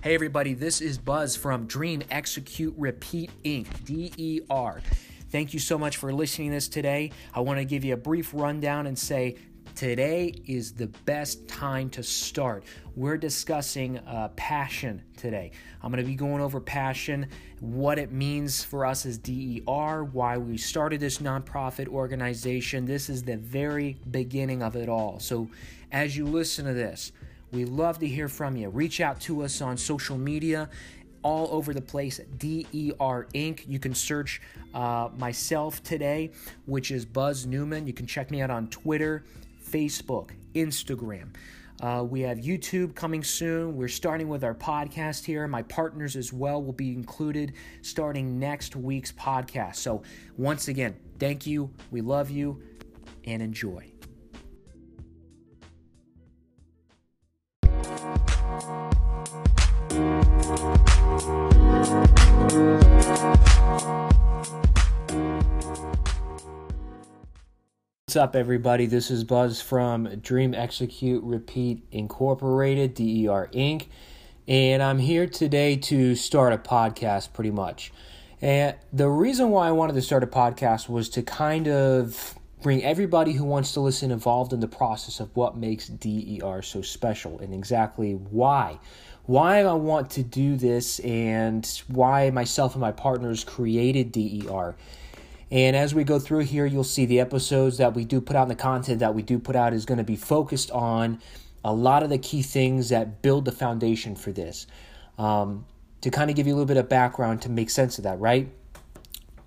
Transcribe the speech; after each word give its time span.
Hey, 0.00 0.14
everybody, 0.14 0.54
this 0.54 0.80
is 0.80 0.96
Buzz 0.96 1.34
from 1.34 1.66
Dream 1.66 2.04
Execute 2.08 2.72
Repeat 2.78 3.32
Inc., 3.42 3.66
DER. 3.84 4.80
Thank 5.30 5.52
you 5.52 5.58
so 5.58 5.76
much 5.76 5.96
for 5.96 6.12
listening 6.12 6.50
to 6.50 6.54
this 6.54 6.68
today. 6.68 7.10
I 7.34 7.40
want 7.40 7.58
to 7.58 7.64
give 7.64 7.84
you 7.84 7.94
a 7.94 7.96
brief 7.96 8.32
rundown 8.32 8.86
and 8.86 8.96
say 8.96 9.38
today 9.74 10.32
is 10.46 10.72
the 10.72 10.86
best 11.04 11.48
time 11.48 11.90
to 11.90 12.04
start. 12.04 12.62
We're 12.94 13.16
discussing 13.16 13.98
uh, 13.98 14.28
passion 14.36 15.02
today. 15.16 15.50
I'm 15.82 15.90
going 15.90 16.04
to 16.04 16.08
be 16.08 16.14
going 16.14 16.42
over 16.42 16.60
passion, 16.60 17.26
what 17.58 17.98
it 17.98 18.12
means 18.12 18.62
for 18.62 18.86
us 18.86 19.04
as 19.04 19.18
DER, 19.18 20.04
why 20.04 20.38
we 20.38 20.58
started 20.58 21.00
this 21.00 21.18
nonprofit 21.18 21.88
organization. 21.88 22.84
This 22.84 23.10
is 23.10 23.24
the 23.24 23.36
very 23.36 23.98
beginning 24.12 24.62
of 24.62 24.76
it 24.76 24.88
all. 24.88 25.18
So, 25.18 25.50
as 25.90 26.16
you 26.16 26.24
listen 26.24 26.66
to 26.66 26.72
this, 26.72 27.10
we 27.52 27.64
love 27.64 27.98
to 28.00 28.06
hear 28.06 28.28
from 28.28 28.56
you. 28.56 28.68
Reach 28.68 29.00
out 29.00 29.20
to 29.22 29.42
us 29.42 29.60
on 29.60 29.76
social 29.76 30.18
media 30.18 30.68
all 31.22 31.48
over 31.50 31.74
the 31.74 31.80
place. 31.80 32.20
DER 32.38 33.28
Inc. 33.34 33.66
You 33.66 33.78
can 33.78 33.94
search 33.94 34.40
uh, 34.74 35.08
myself 35.16 35.82
today, 35.82 36.30
which 36.66 36.90
is 36.90 37.04
Buzz 37.04 37.46
Newman. 37.46 37.86
You 37.86 37.92
can 37.92 38.06
check 38.06 38.30
me 38.30 38.40
out 38.40 38.50
on 38.50 38.68
Twitter, 38.68 39.24
Facebook, 39.70 40.30
Instagram. 40.54 41.30
Uh, 41.80 42.04
we 42.08 42.20
have 42.22 42.38
YouTube 42.38 42.94
coming 42.94 43.22
soon. 43.22 43.76
We're 43.76 43.88
starting 43.88 44.28
with 44.28 44.42
our 44.42 44.54
podcast 44.54 45.24
here. 45.24 45.46
My 45.46 45.62
partners 45.62 46.16
as 46.16 46.32
well 46.32 46.60
will 46.60 46.72
be 46.72 46.92
included 46.92 47.52
starting 47.82 48.38
next 48.38 48.74
week's 48.74 49.12
podcast. 49.12 49.76
So, 49.76 50.02
once 50.36 50.66
again, 50.66 50.96
thank 51.20 51.46
you. 51.46 51.70
We 51.92 52.00
love 52.00 52.30
you 52.30 52.60
and 53.24 53.40
enjoy. 53.40 53.92
What's 68.08 68.16
up, 68.16 68.34
everybody? 68.34 68.86
This 68.86 69.10
is 69.10 69.22
Buzz 69.22 69.60
from 69.60 70.20
Dream 70.20 70.54
Execute 70.54 71.22
Repeat 71.22 71.84
Incorporated, 71.92 72.94
DER 72.94 73.50
Inc. 73.52 73.88
And 74.48 74.82
I'm 74.82 74.98
here 74.98 75.26
today 75.26 75.76
to 75.76 76.14
start 76.14 76.54
a 76.54 76.56
podcast 76.56 77.34
pretty 77.34 77.50
much. 77.50 77.92
And 78.40 78.74
the 78.94 79.10
reason 79.10 79.50
why 79.50 79.68
I 79.68 79.72
wanted 79.72 79.92
to 79.92 80.00
start 80.00 80.24
a 80.24 80.26
podcast 80.26 80.88
was 80.88 81.10
to 81.10 81.22
kind 81.22 81.68
of 81.68 82.34
bring 82.62 82.82
everybody 82.82 83.34
who 83.34 83.44
wants 83.44 83.72
to 83.72 83.80
listen 83.80 84.10
involved 84.10 84.54
in 84.54 84.60
the 84.60 84.68
process 84.68 85.20
of 85.20 85.28
what 85.36 85.58
makes 85.58 85.88
DER 85.88 86.62
so 86.62 86.80
special 86.80 87.38
and 87.40 87.52
exactly 87.52 88.14
why. 88.14 88.80
Why 89.26 89.62
I 89.62 89.74
want 89.74 90.08
to 90.12 90.22
do 90.22 90.56
this 90.56 90.98
and 91.00 91.66
why 91.88 92.30
myself 92.30 92.72
and 92.72 92.80
my 92.80 92.92
partners 92.92 93.44
created 93.44 94.12
DER 94.12 94.76
and 95.50 95.74
as 95.74 95.94
we 95.94 96.04
go 96.04 96.18
through 96.18 96.40
here, 96.40 96.66
you'll 96.66 96.84
see 96.84 97.06
the 97.06 97.20
episodes 97.20 97.78
that 97.78 97.94
we 97.94 98.04
do 98.04 98.20
put 98.20 98.36
out 98.36 98.42
and 98.42 98.50
the 98.50 98.56
content 98.56 99.00
that 99.00 99.14
we 99.14 99.22
do 99.22 99.38
put 99.38 99.56
out 99.56 99.72
is 99.72 99.86
going 99.86 99.98
to 99.98 100.04
be 100.04 100.16
focused 100.16 100.70
on 100.70 101.20
a 101.64 101.72
lot 101.72 102.02
of 102.02 102.10
the 102.10 102.18
key 102.18 102.42
things 102.42 102.90
that 102.90 103.22
build 103.22 103.44
the 103.44 103.52
foundation 103.52 104.14
for 104.14 104.30
this. 104.30 104.66
Um, 105.16 105.64
to 106.00 106.10
kind 106.10 106.30
of 106.30 106.36
give 106.36 106.46
you 106.46 106.52
a 106.52 106.56
little 106.56 106.66
bit 106.66 106.76
of 106.76 106.88
background 106.88 107.42
to 107.42 107.48
make 107.48 107.70
sense 107.70 107.98
of 107.98 108.04
that, 108.04 108.20
right? 108.20 108.48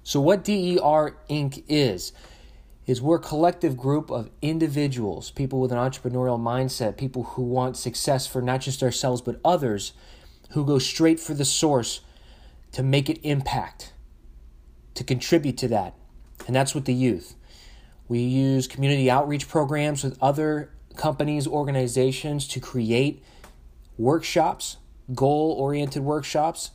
So, 0.03 0.19
what 0.19 0.43
DER 0.43 1.15
Inc. 1.29 1.63
is, 1.69 2.11
is 2.87 3.01
we're 3.01 3.17
a 3.17 3.19
collective 3.19 3.77
group 3.77 4.09
of 4.09 4.29
individuals, 4.41 5.31
people 5.31 5.61
with 5.61 5.71
an 5.71 5.77
entrepreneurial 5.77 6.39
mindset, 6.39 6.97
people 6.97 7.23
who 7.23 7.43
want 7.43 7.77
success 7.77 8.27
for 8.27 8.41
not 8.41 8.59
just 8.59 8.83
ourselves 8.83 9.21
but 9.21 9.39
others, 9.45 9.93
who 10.49 10.65
go 10.65 10.79
straight 10.79 11.19
for 11.19 11.33
the 11.33 11.45
source 11.45 12.01
to 12.73 12.83
make 12.83 13.09
it 13.09 13.19
impact 13.23 13.93
to 14.95 15.03
contribute 15.03 15.57
to 15.57 15.67
that, 15.69 15.95
and 16.47 16.55
that's 16.55 16.75
with 16.75 16.85
the 16.85 16.93
youth. 16.93 17.35
We 18.07 18.19
use 18.19 18.67
community 18.67 19.09
outreach 19.09 19.47
programs 19.47 20.03
with 20.03 20.17
other 20.21 20.71
companies, 20.97 21.47
organizations 21.47 22.47
to 22.49 22.59
create 22.59 23.23
workshops, 23.97 24.77
goal 25.13 25.53
oriented 25.53 26.03
workshops, 26.03 26.71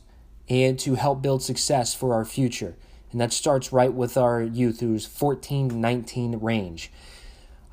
and 0.49 0.79
to 0.79 0.95
help 0.95 1.21
build 1.21 1.43
success 1.43 1.93
for 1.93 2.13
our 2.13 2.25
future. 2.25 2.75
And 3.11 3.21
that 3.21 3.33
starts 3.33 3.71
right 3.71 3.93
with 3.93 4.17
our 4.17 4.41
youth, 4.41 4.79
who's 4.79 5.05
14 5.05 5.69
to 5.69 5.75
19 5.75 6.39
range. 6.39 6.91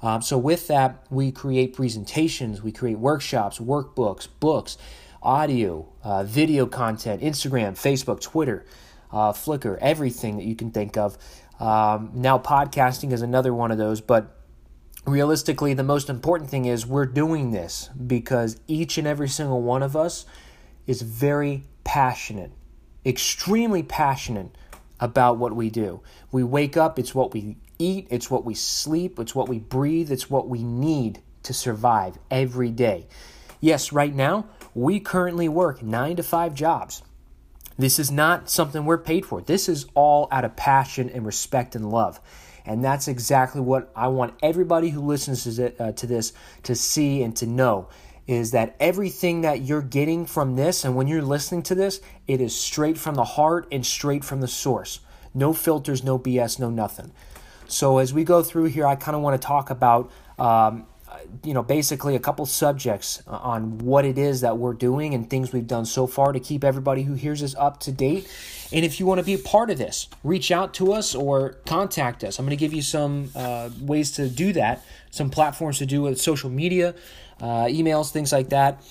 Um, 0.02 0.20
so, 0.20 0.36
with 0.36 0.68
that, 0.68 1.06
we 1.08 1.32
create 1.32 1.72
presentations, 1.74 2.62
we 2.62 2.72
create 2.72 2.98
workshops, 2.98 3.58
workbooks, 3.58 4.28
books, 4.38 4.76
audio, 5.22 5.88
uh, 6.02 6.24
video 6.24 6.66
content, 6.66 7.22
Instagram, 7.22 7.72
Facebook, 7.72 8.20
Twitter 8.20 8.66
uh, 9.14 9.32
Flickr, 9.32 9.78
everything 9.80 10.36
that 10.36 10.44
you 10.44 10.56
can 10.56 10.72
think 10.72 10.96
of. 10.96 11.16
Um, 11.60 12.10
now, 12.14 12.38
podcasting 12.38 13.12
is 13.12 13.22
another 13.22 13.54
one 13.54 13.70
of 13.70 13.78
those, 13.78 14.00
but 14.00 14.36
realistically, 15.06 15.72
the 15.72 15.84
most 15.84 16.10
important 16.10 16.50
thing 16.50 16.64
is 16.64 16.84
we're 16.84 17.06
doing 17.06 17.52
this 17.52 17.88
because 18.06 18.60
each 18.66 18.98
and 18.98 19.06
every 19.06 19.28
single 19.28 19.62
one 19.62 19.84
of 19.84 19.96
us 19.96 20.26
is 20.88 21.02
very 21.02 21.62
passionate, 21.84 22.50
extremely 23.06 23.84
passionate 23.84 24.50
about 24.98 25.38
what 25.38 25.54
we 25.54 25.70
do. 25.70 26.00
We 26.32 26.42
wake 26.42 26.76
up, 26.76 26.98
it's 26.98 27.14
what 27.14 27.32
we 27.32 27.56
eat, 27.78 28.08
it's 28.10 28.30
what 28.30 28.44
we 28.44 28.54
sleep, 28.54 29.20
it's 29.20 29.34
what 29.34 29.48
we 29.48 29.60
breathe, 29.60 30.10
it's 30.10 30.28
what 30.28 30.48
we 30.48 30.64
need 30.64 31.22
to 31.44 31.54
survive 31.54 32.18
every 32.32 32.70
day. 32.70 33.06
Yes, 33.60 33.92
right 33.92 34.14
now, 34.14 34.46
we 34.74 34.98
currently 34.98 35.48
work 35.48 35.82
nine 35.82 36.16
to 36.16 36.22
five 36.24 36.54
jobs. 36.54 37.02
This 37.76 37.98
is 37.98 38.10
not 38.10 38.48
something 38.48 38.84
we're 38.84 38.98
paid 38.98 39.26
for. 39.26 39.40
This 39.40 39.68
is 39.68 39.86
all 39.94 40.28
out 40.30 40.44
of 40.44 40.56
passion 40.56 41.10
and 41.10 41.26
respect 41.26 41.74
and 41.74 41.90
love. 41.90 42.20
And 42.66 42.82
that's 42.82 43.08
exactly 43.08 43.60
what 43.60 43.90
I 43.94 44.08
want 44.08 44.34
everybody 44.42 44.90
who 44.90 45.00
listens 45.00 45.44
to, 45.44 45.82
uh, 45.82 45.92
to 45.92 46.06
this 46.06 46.32
to 46.62 46.74
see 46.74 47.22
and 47.22 47.36
to 47.36 47.46
know 47.46 47.88
is 48.26 48.52
that 48.52 48.74
everything 48.80 49.42
that 49.42 49.60
you're 49.60 49.82
getting 49.82 50.24
from 50.24 50.56
this 50.56 50.84
and 50.84 50.96
when 50.96 51.06
you're 51.06 51.20
listening 51.20 51.62
to 51.62 51.74
this, 51.74 52.00
it 52.26 52.40
is 52.40 52.58
straight 52.58 52.96
from 52.96 53.16
the 53.16 53.24
heart 53.24 53.66
and 53.70 53.84
straight 53.84 54.24
from 54.24 54.40
the 54.40 54.48
source. 54.48 55.00
No 55.34 55.52
filters, 55.52 56.02
no 56.02 56.18
BS, 56.18 56.58
no 56.58 56.70
nothing. 56.70 57.12
So 57.66 57.98
as 57.98 58.14
we 58.14 58.24
go 58.24 58.42
through 58.42 58.66
here, 58.66 58.86
I 58.86 58.94
kind 58.94 59.14
of 59.14 59.22
want 59.22 59.40
to 59.40 59.46
talk 59.46 59.68
about 59.68 60.10
um, 60.38 60.86
you 61.42 61.54
know, 61.54 61.62
basically 61.62 62.16
a 62.16 62.18
couple 62.18 62.46
subjects 62.46 63.22
on 63.26 63.78
what 63.78 64.04
it 64.04 64.18
is 64.18 64.40
that 64.40 64.58
we're 64.58 64.72
doing 64.72 65.14
and 65.14 65.28
things 65.28 65.52
we've 65.52 65.66
done 65.66 65.84
so 65.84 66.06
far 66.06 66.32
to 66.32 66.40
keep 66.40 66.64
everybody 66.64 67.02
who 67.02 67.14
hears 67.14 67.42
us 67.42 67.54
up 67.56 67.80
to 67.80 67.92
date. 67.92 68.28
And 68.72 68.84
if 68.84 68.98
you 68.98 69.06
want 69.06 69.18
to 69.20 69.24
be 69.24 69.34
a 69.34 69.38
part 69.38 69.70
of 69.70 69.78
this, 69.78 70.08
reach 70.22 70.50
out 70.50 70.74
to 70.74 70.92
us 70.92 71.14
or 71.14 71.54
contact 71.66 72.24
us. 72.24 72.38
I'm 72.38 72.44
going 72.44 72.56
to 72.56 72.60
give 72.60 72.72
you 72.72 72.82
some 72.82 73.30
uh, 73.34 73.70
ways 73.80 74.12
to 74.12 74.28
do 74.28 74.52
that, 74.54 74.84
some 75.10 75.30
platforms 75.30 75.78
to 75.78 75.86
do 75.86 76.02
with 76.02 76.20
social 76.20 76.50
media, 76.50 76.94
uh, 77.40 77.66
emails, 77.66 78.10
things 78.10 78.32
like 78.32 78.48
that. 78.50 78.82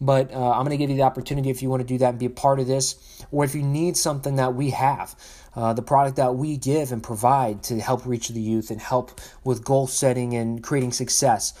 But 0.00 0.32
uh, 0.32 0.50
I'm 0.52 0.64
going 0.64 0.70
to 0.70 0.76
give 0.76 0.90
you 0.90 0.96
the 0.96 1.02
opportunity 1.02 1.50
if 1.50 1.62
you 1.62 1.68
want 1.68 1.82
to 1.82 1.86
do 1.86 1.98
that 1.98 2.10
and 2.10 2.18
be 2.18 2.26
a 2.26 2.30
part 2.30 2.58
of 2.58 2.66
this, 2.66 3.24
or 3.30 3.44
if 3.44 3.54
you 3.54 3.62
need 3.62 3.96
something 3.96 4.36
that 4.36 4.54
we 4.54 4.70
have. 4.70 5.14
Uh, 5.54 5.72
the 5.72 5.82
product 5.82 6.16
that 6.16 6.36
we 6.36 6.56
give 6.56 6.92
and 6.92 7.02
provide 7.02 7.62
to 7.64 7.80
help 7.80 8.06
reach 8.06 8.28
the 8.28 8.40
youth 8.40 8.70
and 8.70 8.80
help 8.80 9.20
with 9.42 9.64
goal 9.64 9.86
setting 9.86 10.34
and 10.34 10.62
creating 10.62 10.92
success. 10.92 11.52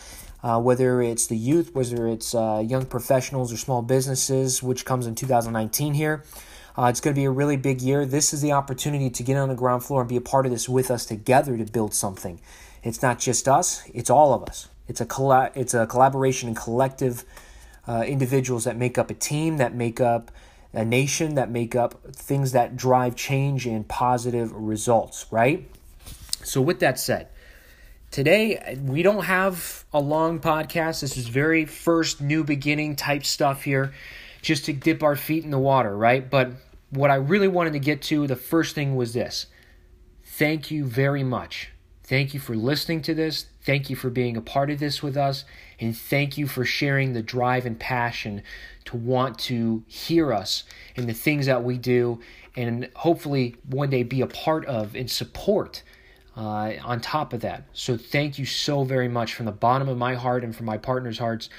Uh, 0.42 0.58
whether 0.60 1.02
it's 1.02 1.26
the 1.26 1.36
youth, 1.36 1.74
whether 1.74 2.06
it's 2.06 2.34
uh, 2.34 2.64
young 2.66 2.86
professionals 2.86 3.52
or 3.52 3.56
small 3.56 3.82
businesses, 3.82 4.62
which 4.62 4.84
comes 4.84 5.06
in 5.06 5.14
2019 5.14 5.92
here. 5.92 6.24
Uh, 6.78 6.84
it's 6.84 7.00
going 7.00 7.14
to 7.14 7.20
be 7.20 7.24
a 7.24 7.30
really 7.30 7.56
big 7.56 7.82
year. 7.82 8.06
This 8.06 8.32
is 8.32 8.40
the 8.40 8.52
opportunity 8.52 9.10
to 9.10 9.22
get 9.22 9.36
on 9.36 9.48
the 9.48 9.54
ground 9.54 9.84
floor 9.84 10.00
and 10.00 10.08
be 10.08 10.16
a 10.16 10.20
part 10.20 10.46
of 10.46 10.52
this 10.52 10.68
with 10.68 10.90
us 10.90 11.04
together 11.04 11.58
to 11.58 11.64
build 11.64 11.92
something. 11.92 12.40
It's 12.82 13.02
not 13.02 13.18
just 13.18 13.48
us; 13.48 13.82
it's 13.92 14.08
all 14.08 14.32
of 14.32 14.44
us. 14.44 14.68
It's 14.88 15.00
a 15.00 15.04
colla- 15.04 15.50
it's 15.54 15.74
a 15.74 15.86
collaboration 15.86 16.48
and 16.48 16.56
collective 16.56 17.24
uh, 17.90 18.02
individuals 18.02 18.64
that 18.64 18.76
make 18.76 18.98
up 18.98 19.10
a 19.10 19.14
team, 19.14 19.56
that 19.56 19.74
make 19.74 20.00
up 20.00 20.30
a 20.72 20.84
nation, 20.84 21.34
that 21.34 21.50
make 21.50 21.74
up 21.74 22.14
things 22.14 22.52
that 22.52 22.76
drive 22.76 23.16
change 23.16 23.66
and 23.66 23.88
positive 23.88 24.52
results, 24.52 25.26
right? 25.32 25.68
So, 26.44 26.60
with 26.60 26.78
that 26.80 27.00
said, 27.00 27.28
today 28.12 28.78
we 28.80 29.02
don't 29.02 29.24
have 29.24 29.84
a 29.92 29.98
long 29.98 30.38
podcast. 30.38 31.00
This 31.00 31.16
is 31.16 31.26
very 31.26 31.64
first 31.64 32.20
new 32.20 32.44
beginning 32.44 32.94
type 32.94 33.24
stuff 33.24 33.64
here, 33.64 33.92
just 34.40 34.66
to 34.66 34.72
dip 34.72 35.02
our 35.02 35.16
feet 35.16 35.42
in 35.42 35.50
the 35.50 35.58
water, 35.58 35.96
right? 35.96 36.30
But 36.30 36.52
what 36.90 37.10
I 37.10 37.16
really 37.16 37.48
wanted 37.48 37.72
to 37.72 37.80
get 37.80 38.02
to, 38.02 38.28
the 38.28 38.36
first 38.36 38.76
thing 38.76 38.94
was 38.94 39.14
this 39.14 39.46
thank 40.22 40.70
you 40.70 40.84
very 40.84 41.24
much. 41.24 41.72
Thank 42.04 42.34
you 42.34 42.40
for 42.40 42.54
listening 42.54 43.02
to 43.02 43.14
this. 43.14 43.46
Thank 43.62 43.90
you 43.90 43.96
for 43.96 44.10
being 44.10 44.36
a 44.36 44.40
part 44.40 44.70
of 44.70 44.78
this 44.78 45.02
with 45.02 45.16
us. 45.16 45.44
And 45.78 45.96
thank 45.96 46.38
you 46.38 46.46
for 46.46 46.64
sharing 46.64 47.12
the 47.12 47.22
drive 47.22 47.66
and 47.66 47.78
passion 47.78 48.42
to 48.86 48.96
want 48.96 49.38
to 49.40 49.84
hear 49.86 50.32
us 50.32 50.64
and 50.96 51.08
the 51.08 51.14
things 51.14 51.46
that 51.46 51.62
we 51.62 51.78
do, 51.78 52.20
and 52.56 52.88
hopefully 52.96 53.56
one 53.68 53.90
day 53.90 54.02
be 54.02 54.20
a 54.20 54.26
part 54.26 54.64
of 54.66 54.94
and 54.94 55.10
support 55.10 55.82
uh, 56.36 56.72
on 56.82 57.00
top 57.00 57.32
of 57.32 57.40
that. 57.40 57.64
So 57.72 57.96
thank 57.96 58.38
you 58.38 58.46
so 58.46 58.84
very 58.84 59.08
much 59.08 59.34
from 59.34 59.46
the 59.46 59.52
bottom 59.52 59.88
of 59.88 59.98
my 59.98 60.14
heart 60.14 60.42
and 60.42 60.56
from 60.56 60.66
my 60.66 60.78
partners' 60.78 61.18
hearts 61.18 61.50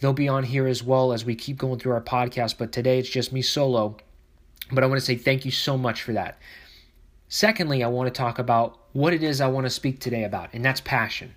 They'll 0.00 0.12
be 0.12 0.28
on 0.28 0.44
here 0.44 0.66
as 0.66 0.82
well 0.82 1.12
as 1.12 1.24
we 1.24 1.34
keep 1.34 1.58
going 1.58 1.78
through 1.78 1.92
our 1.92 2.00
podcast, 2.00 2.56
but 2.58 2.70
today 2.70 2.98
it's 2.98 3.08
just 3.08 3.32
me 3.32 3.42
solo. 3.42 3.96
But 4.70 4.84
I 4.84 4.86
want 4.86 5.00
to 5.00 5.04
say 5.04 5.16
thank 5.16 5.44
you 5.44 5.50
so 5.50 5.76
much 5.76 6.02
for 6.02 6.12
that. 6.12 6.38
Secondly, 7.28 7.82
I 7.82 7.88
want 7.88 8.12
to 8.12 8.16
talk 8.16 8.38
about 8.38 8.78
what 8.92 9.12
it 9.12 9.22
is 9.22 9.40
I 9.40 9.48
want 9.48 9.66
to 9.66 9.70
speak 9.70 10.00
today 10.00 10.24
about, 10.24 10.50
and 10.52 10.64
that's 10.64 10.80
passion. 10.80 11.34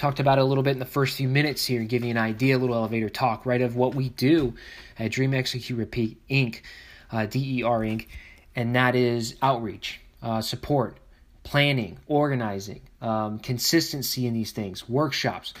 Talked 0.00 0.18
about 0.18 0.38
it 0.38 0.40
a 0.40 0.44
little 0.44 0.64
bit 0.64 0.70
in 0.70 0.78
the 0.78 0.86
first 0.86 1.18
few 1.18 1.28
minutes 1.28 1.66
here, 1.66 1.84
give 1.84 2.04
you 2.04 2.10
an 2.10 2.16
idea, 2.16 2.56
a 2.56 2.58
little 2.58 2.74
elevator 2.74 3.10
talk, 3.10 3.44
right, 3.44 3.60
of 3.60 3.76
what 3.76 3.94
we 3.94 4.08
do 4.08 4.54
at 4.98 5.10
Dream 5.10 5.34
Execute 5.34 5.78
Repeat 5.78 6.16
Inc., 6.30 6.62
uh, 7.12 7.26
DER 7.26 7.80
Inc., 7.84 8.06
and 8.56 8.74
that 8.74 8.96
is 8.96 9.36
outreach, 9.42 10.00
uh, 10.22 10.40
support, 10.40 10.96
planning, 11.42 11.98
organizing, 12.06 12.80
um, 13.02 13.40
consistency 13.40 14.26
in 14.26 14.32
these 14.32 14.52
things, 14.52 14.88
workshops 14.88 15.52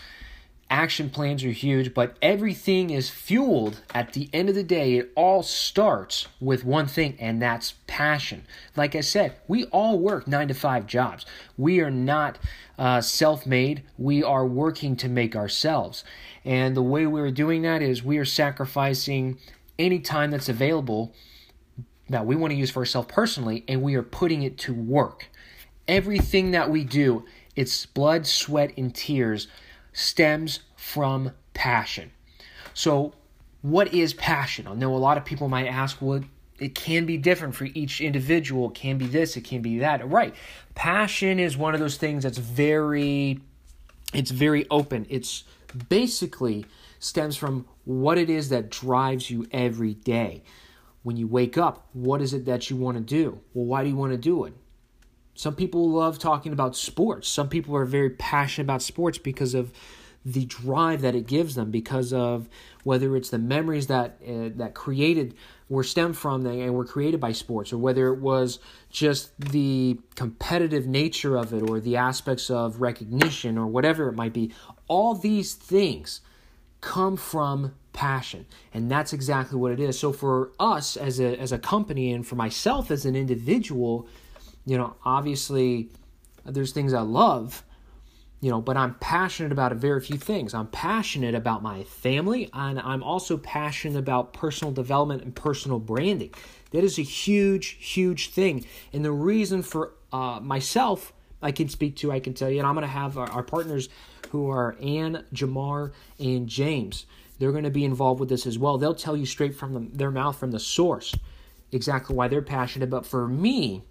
action 0.70 1.10
plans 1.10 1.44
are 1.44 1.50
huge, 1.50 1.92
but 1.92 2.16
everything 2.22 2.90
is 2.90 3.10
fueled 3.10 3.82
at 3.92 4.12
the 4.12 4.30
end 4.32 4.48
of 4.48 4.54
the 4.54 4.62
day. 4.62 4.94
It 4.94 5.12
all 5.16 5.42
starts 5.42 6.28
with 6.40 6.64
one 6.64 6.86
thing, 6.86 7.16
and 7.18 7.42
that's 7.42 7.74
passion. 7.88 8.46
Like 8.76 8.94
I 8.94 9.00
said, 9.00 9.34
we 9.48 9.64
all 9.66 9.98
work 9.98 10.28
nine 10.28 10.48
to 10.48 10.54
five 10.54 10.86
jobs. 10.86 11.26
We 11.58 11.80
are 11.80 11.90
not 11.90 12.38
uh, 12.78 13.00
self 13.00 13.44
made, 13.44 13.82
we 13.98 14.22
are 14.22 14.46
working 14.46 14.96
to 14.96 15.08
make 15.08 15.36
ourselves. 15.36 16.04
And 16.44 16.76
the 16.76 16.82
way 16.82 17.06
we're 17.06 17.30
doing 17.30 17.62
that 17.62 17.82
is 17.82 18.02
we 18.02 18.16
are 18.16 18.24
sacrificing 18.24 19.38
any 19.78 19.98
time 19.98 20.30
that's 20.30 20.48
available 20.48 21.14
that 22.08 22.26
we 22.26 22.36
want 22.36 22.52
to 22.52 22.56
use 22.56 22.70
for 22.70 22.80
ourselves 22.80 23.08
personally, 23.10 23.64
and 23.68 23.82
we 23.82 23.96
are 23.96 24.02
putting 24.02 24.42
it 24.42 24.56
to 24.58 24.72
work. 24.72 25.28
Everything 25.88 26.52
that 26.52 26.70
we 26.70 26.84
do, 26.84 27.24
it's 27.56 27.86
blood, 27.86 28.26
sweat, 28.26 28.72
and 28.76 28.94
tears 28.94 29.48
stems 29.92 30.60
from 30.76 31.32
passion. 31.54 32.10
So, 32.74 33.14
what 33.62 33.92
is 33.92 34.14
passion? 34.14 34.66
I 34.66 34.74
know 34.74 34.94
a 34.94 34.98
lot 34.98 35.18
of 35.18 35.24
people 35.24 35.48
might 35.48 35.66
ask, 35.66 36.00
well, 36.00 36.22
it 36.58 36.74
can 36.74 37.06
be 37.06 37.16
different 37.16 37.54
for 37.54 37.64
each 37.64 38.00
individual. 38.00 38.68
It 38.70 38.74
can 38.74 38.98
be 38.98 39.06
this, 39.06 39.36
it 39.36 39.44
can 39.44 39.62
be 39.62 39.78
that. 39.78 40.08
Right. 40.08 40.34
Passion 40.74 41.38
is 41.38 41.56
one 41.56 41.74
of 41.74 41.80
those 41.80 41.96
things 41.96 42.22
that's 42.22 42.38
very 42.38 43.40
it's 44.12 44.30
very 44.30 44.66
open. 44.70 45.06
It's 45.08 45.44
basically 45.88 46.66
stems 46.98 47.36
from 47.36 47.66
what 47.84 48.18
it 48.18 48.28
is 48.28 48.48
that 48.48 48.70
drives 48.70 49.30
you 49.30 49.46
every 49.52 49.94
day. 49.94 50.42
When 51.02 51.16
you 51.16 51.26
wake 51.26 51.56
up, 51.56 51.86
what 51.92 52.20
is 52.20 52.34
it 52.34 52.44
that 52.44 52.68
you 52.68 52.76
want 52.76 52.98
to 52.98 53.02
do? 53.02 53.40
Well, 53.54 53.64
why 53.64 53.84
do 53.84 53.88
you 53.88 53.96
want 53.96 54.12
to 54.12 54.18
do 54.18 54.44
it? 54.44 54.52
Some 55.40 55.54
people 55.54 55.88
love 55.88 56.18
talking 56.18 56.52
about 56.52 56.76
sports. 56.76 57.26
Some 57.26 57.48
people 57.48 57.74
are 57.74 57.86
very 57.86 58.10
passionate 58.10 58.66
about 58.66 58.82
sports 58.82 59.16
because 59.16 59.54
of 59.54 59.72
the 60.22 60.44
drive 60.44 61.00
that 61.00 61.14
it 61.14 61.26
gives 61.26 61.54
them 61.54 61.70
because 61.70 62.12
of 62.12 62.46
whether 62.84 63.16
it's 63.16 63.30
the 63.30 63.38
memories 63.38 63.86
that 63.86 64.18
uh, 64.22 64.50
that 64.56 64.74
created 64.74 65.34
were 65.70 65.82
stemmed 65.82 66.18
from 66.18 66.44
and 66.44 66.74
were 66.74 66.84
created 66.84 67.20
by 67.20 67.32
sports 67.32 67.72
or 67.72 67.78
whether 67.78 68.08
it 68.08 68.20
was 68.20 68.58
just 68.90 69.34
the 69.40 69.98
competitive 70.14 70.86
nature 70.86 71.38
of 71.38 71.54
it 71.54 71.62
or 71.70 71.80
the 71.80 71.96
aspects 71.96 72.50
of 72.50 72.82
recognition 72.82 73.56
or 73.56 73.66
whatever 73.66 74.10
it 74.10 74.12
might 74.12 74.34
be 74.34 74.52
all 74.88 75.14
these 75.14 75.54
things 75.54 76.20
come 76.82 77.16
from 77.16 77.74
passion 77.94 78.44
and 78.74 78.90
that's 78.90 79.14
exactly 79.14 79.58
what 79.58 79.72
it 79.72 79.80
is 79.80 79.98
so 79.98 80.12
for 80.12 80.50
us 80.60 80.98
as 80.98 81.18
a 81.18 81.40
as 81.40 81.50
a 81.50 81.58
company 81.58 82.12
and 82.12 82.26
for 82.26 82.34
myself 82.34 82.90
as 82.90 83.06
an 83.06 83.16
individual 83.16 84.06
you 84.66 84.76
know, 84.78 84.96
obviously 85.04 85.90
there's 86.44 86.72
things 86.72 86.92
I 86.92 87.00
love, 87.00 87.64
you 88.40 88.50
know, 88.50 88.60
but 88.60 88.76
I'm 88.76 88.94
passionate 88.94 89.52
about 89.52 89.72
a 89.72 89.74
very 89.74 90.00
few 90.00 90.16
things. 90.16 90.54
I'm 90.54 90.68
passionate 90.68 91.34
about 91.34 91.62
my 91.62 91.84
family, 91.84 92.48
and 92.52 92.78
I'm 92.80 93.02
also 93.02 93.36
passionate 93.36 93.98
about 93.98 94.32
personal 94.32 94.72
development 94.72 95.22
and 95.22 95.34
personal 95.34 95.78
branding. 95.78 96.32
That 96.70 96.84
is 96.84 96.98
a 96.98 97.02
huge, 97.02 97.76
huge 97.80 98.30
thing. 98.30 98.64
And 98.92 99.04
the 99.04 99.12
reason 99.12 99.62
for 99.62 99.92
uh, 100.12 100.40
myself, 100.40 101.12
I 101.42 101.52
can 101.52 101.68
speak 101.68 101.96
to, 101.96 102.12
I 102.12 102.20
can 102.20 102.34
tell 102.34 102.50
you, 102.50 102.58
and 102.58 102.66
I'm 102.66 102.74
going 102.74 102.82
to 102.82 102.88
have 102.88 103.18
our, 103.18 103.30
our 103.30 103.42
partners 103.42 103.88
who 104.30 104.48
are 104.48 104.76
Ann, 104.80 105.24
Jamar, 105.34 105.92
and 106.18 106.48
James. 106.48 107.06
They're 107.38 107.52
going 107.52 107.64
to 107.64 107.70
be 107.70 107.84
involved 107.84 108.20
with 108.20 108.28
this 108.28 108.46
as 108.46 108.58
well. 108.58 108.78
They'll 108.78 108.94
tell 108.94 109.16
you 109.16 109.26
straight 109.26 109.54
from 109.54 109.74
the, 109.74 109.96
their 109.96 110.10
mouth, 110.10 110.38
from 110.38 110.50
the 110.50 110.60
source, 110.60 111.14
exactly 111.72 112.14
why 112.14 112.28
they're 112.28 112.42
passionate. 112.42 112.90
But 112.90 113.06
for 113.06 113.26
me, 113.26 113.82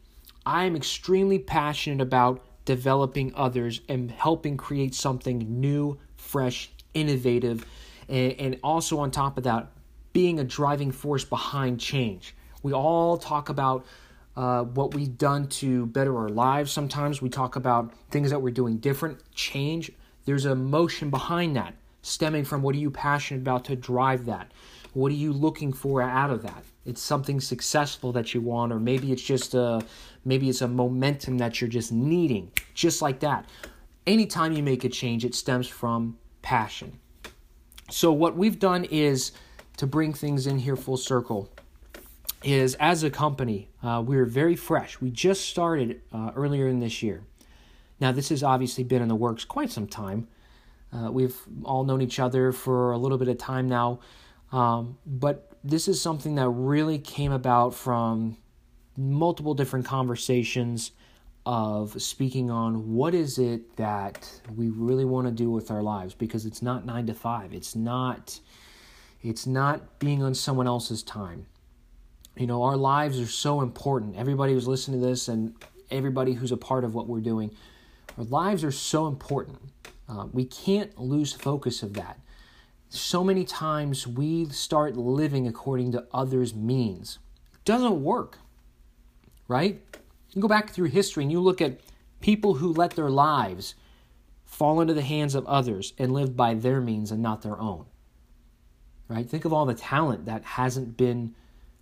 I 0.49 0.65
am 0.65 0.75
extremely 0.75 1.37
passionate 1.37 2.01
about 2.01 2.43
developing 2.65 3.33
others 3.35 3.81
and 3.87 4.09
helping 4.09 4.57
create 4.57 4.95
something 4.95 5.37
new, 5.37 5.99
fresh, 6.17 6.71
innovative, 6.95 7.67
and, 8.07 8.31
and 8.33 8.59
also 8.63 8.97
on 8.97 9.11
top 9.11 9.37
of 9.37 9.43
that, 9.43 9.71
being 10.11 10.39
a 10.39 10.43
driving 10.43 10.91
force 10.91 11.23
behind 11.23 11.79
change. 11.79 12.35
We 12.63 12.73
all 12.73 13.15
talk 13.15 13.49
about 13.49 13.85
uh, 14.35 14.63
what 14.63 14.95
we've 14.95 15.15
done 15.19 15.49
to 15.49 15.85
better 15.85 16.17
our 16.17 16.29
lives. 16.29 16.71
Sometimes 16.71 17.21
we 17.21 17.29
talk 17.29 17.55
about 17.55 17.93
things 18.09 18.31
that 18.31 18.41
we're 18.41 18.49
doing 18.49 18.77
different, 18.77 19.19
change. 19.35 19.91
There's 20.25 20.45
a 20.45 20.55
motion 20.55 21.11
behind 21.11 21.57
that, 21.57 21.75
stemming 22.01 22.43
from 22.45 22.63
what 22.63 22.73
are 22.73 22.79
you 22.79 22.89
passionate 22.89 23.41
about 23.41 23.65
to 23.65 23.75
drive 23.75 24.25
that? 24.25 24.51
What 24.93 25.11
are 25.11 25.15
you 25.15 25.31
looking 25.31 25.73
for 25.73 26.01
out 26.01 26.31
of 26.31 26.41
that? 26.43 26.63
It's 26.85 27.01
something 27.01 27.39
successful 27.39 28.11
that 28.13 28.33
you 28.33 28.41
want, 28.41 28.71
or 28.71 28.79
maybe 28.79 29.11
it's 29.11 29.21
just 29.21 29.53
a 29.53 29.83
maybe 30.25 30.49
it's 30.49 30.61
a 30.61 30.67
momentum 30.67 31.37
that 31.37 31.61
you're 31.61 31.69
just 31.69 31.91
needing, 31.91 32.51
just 32.73 33.01
like 33.01 33.19
that. 33.19 33.47
Anytime 34.07 34.53
you 34.53 34.63
make 34.63 34.83
a 34.83 34.89
change, 34.89 35.23
it 35.23 35.35
stems 35.35 35.67
from 35.67 36.17
passion. 36.41 36.99
So 37.91 38.11
what 38.11 38.35
we've 38.35 38.57
done 38.57 38.85
is 38.85 39.31
to 39.77 39.85
bring 39.85 40.13
things 40.13 40.47
in 40.47 40.59
here 40.59 40.75
full 40.75 40.97
circle. 40.97 41.49
Is 42.41 42.75
as 42.75 43.03
a 43.03 43.09
company, 43.09 43.67
uh, 43.83 44.01
we're 44.05 44.25
very 44.25 44.55
fresh. 44.55 45.01
We 45.01 45.11
just 45.11 45.49
started 45.49 46.01
uh, 46.13 46.31
earlier 46.35 46.67
in 46.69 46.79
this 46.79 47.03
year. 47.03 47.23
Now, 47.99 48.13
this 48.13 48.29
has 48.29 48.43
obviously 48.43 48.85
been 48.85 49.01
in 49.01 49.09
the 49.09 49.15
works 49.15 49.43
quite 49.43 49.71
some 49.71 49.87
time. 49.87 50.29
Uh, 50.93 51.11
we've 51.11 51.35
all 51.65 51.83
known 51.83 52.01
each 52.01 52.17
other 52.17 52.53
for 52.53 52.93
a 52.93 52.97
little 52.97 53.17
bit 53.17 53.27
of 53.27 53.37
time 53.37 53.67
now. 53.67 53.99
Um, 54.51 54.97
but 55.05 55.51
this 55.63 55.87
is 55.87 56.01
something 56.01 56.35
that 56.35 56.49
really 56.49 56.97
came 56.97 57.31
about 57.31 57.73
from 57.73 58.37
multiple 58.97 59.53
different 59.53 59.85
conversations 59.85 60.91
of 61.45 62.01
speaking 62.01 62.51
on 62.51 62.93
what 62.93 63.13
is 63.13 63.39
it 63.39 63.75
that 63.77 64.41
we 64.55 64.69
really 64.69 65.05
want 65.05 65.25
to 65.25 65.31
do 65.31 65.49
with 65.49 65.71
our 65.71 65.81
lives 65.81 66.13
because 66.13 66.45
it's 66.45 66.61
not 66.61 66.85
9 66.85 67.07
to 67.07 67.13
5 67.13 67.53
it's 67.53 67.75
not 67.75 68.39
it's 69.21 69.47
not 69.47 69.99
being 69.99 70.23
on 70.23 70.33
someone 70.33 70.67
else's 70.67 71.03
time. 71.03 71.45
You 72.37 72.47
know 72.47 72.63
our 72.63 72.77
lives 72.77 73.19
are 73.19 73.27
so 73.27 73.61
important. 73.61 74.15
Everybody 74.15 74.53
who's 74.53 74.67
listening 74.67 75.01
to 75.01 75.07
this 75.07 75.27
and 75.27 75.55
everybody 75.91 76.33
who's 76.33 76.51
a 76.51 76.57
part 76.57 76.83
of 76.83 76.95
what 76.95 77.07
we're 77.07 77.19
doing 77.19 77.51
our 78.17 78.23
lives 78.25 78.63
are 78.63 78.71
so 78.71 79.07
important. 79.07 79.59
Uh, 80.07 80.27
we 80.31 80.45
can't 80.45 80.97
lose 80.99 81.33
focus 81.33 81.83
of 81.83 81.93
that 81.93 82.19
so 82.89 83.23
many 83.23 83.45
times 83.45 84.07
we 84.07 84.49
start 84.49 84.97
living 84.97 85.47
according 85.47 85.91
to 85.91 86.07
others' 86.11 86.55
means. 86.55 87.19
It 87.53 87.63
doesn't 87.65 88.03
work, 88.03 88.39
right? 89.47 89.81
You 90.31 90.41
go 90.41 90.47
back 90.47 90.71
through 90.71 90.87
history 90.87 91.23
and 91.23 91.31
you 91.31 91.39
look 91.39 91.61
at 91.61 91.79
people 92.19 92.55
who 92.55 92.73
let 92.73 92.91
their 92.91 93.09
lives 93.09 93.75
fall 94.43 94.81
into 94.81 94.93
the 94.93 95.03
hands 95.03 95.35
of 95.35 95.45
others 95.45 95.93
and 95.97 96.11
live 96.11 96.35
by 96.35 96.55
their 96.55 96.81
means 96.81 97.11
and 97.11 97.21
not 97.21 97.43
their 97.43 97.59
own. 97.59 97.85
Right? 99.07 99.27
Think 99.27 99.45
of 99.45 99.53
all 99.53 99.65
the 99.65 99.73
talent 99.73 100.25
that 100.25 100.43
hasn't 100.43 100.97
been 100.97 101.35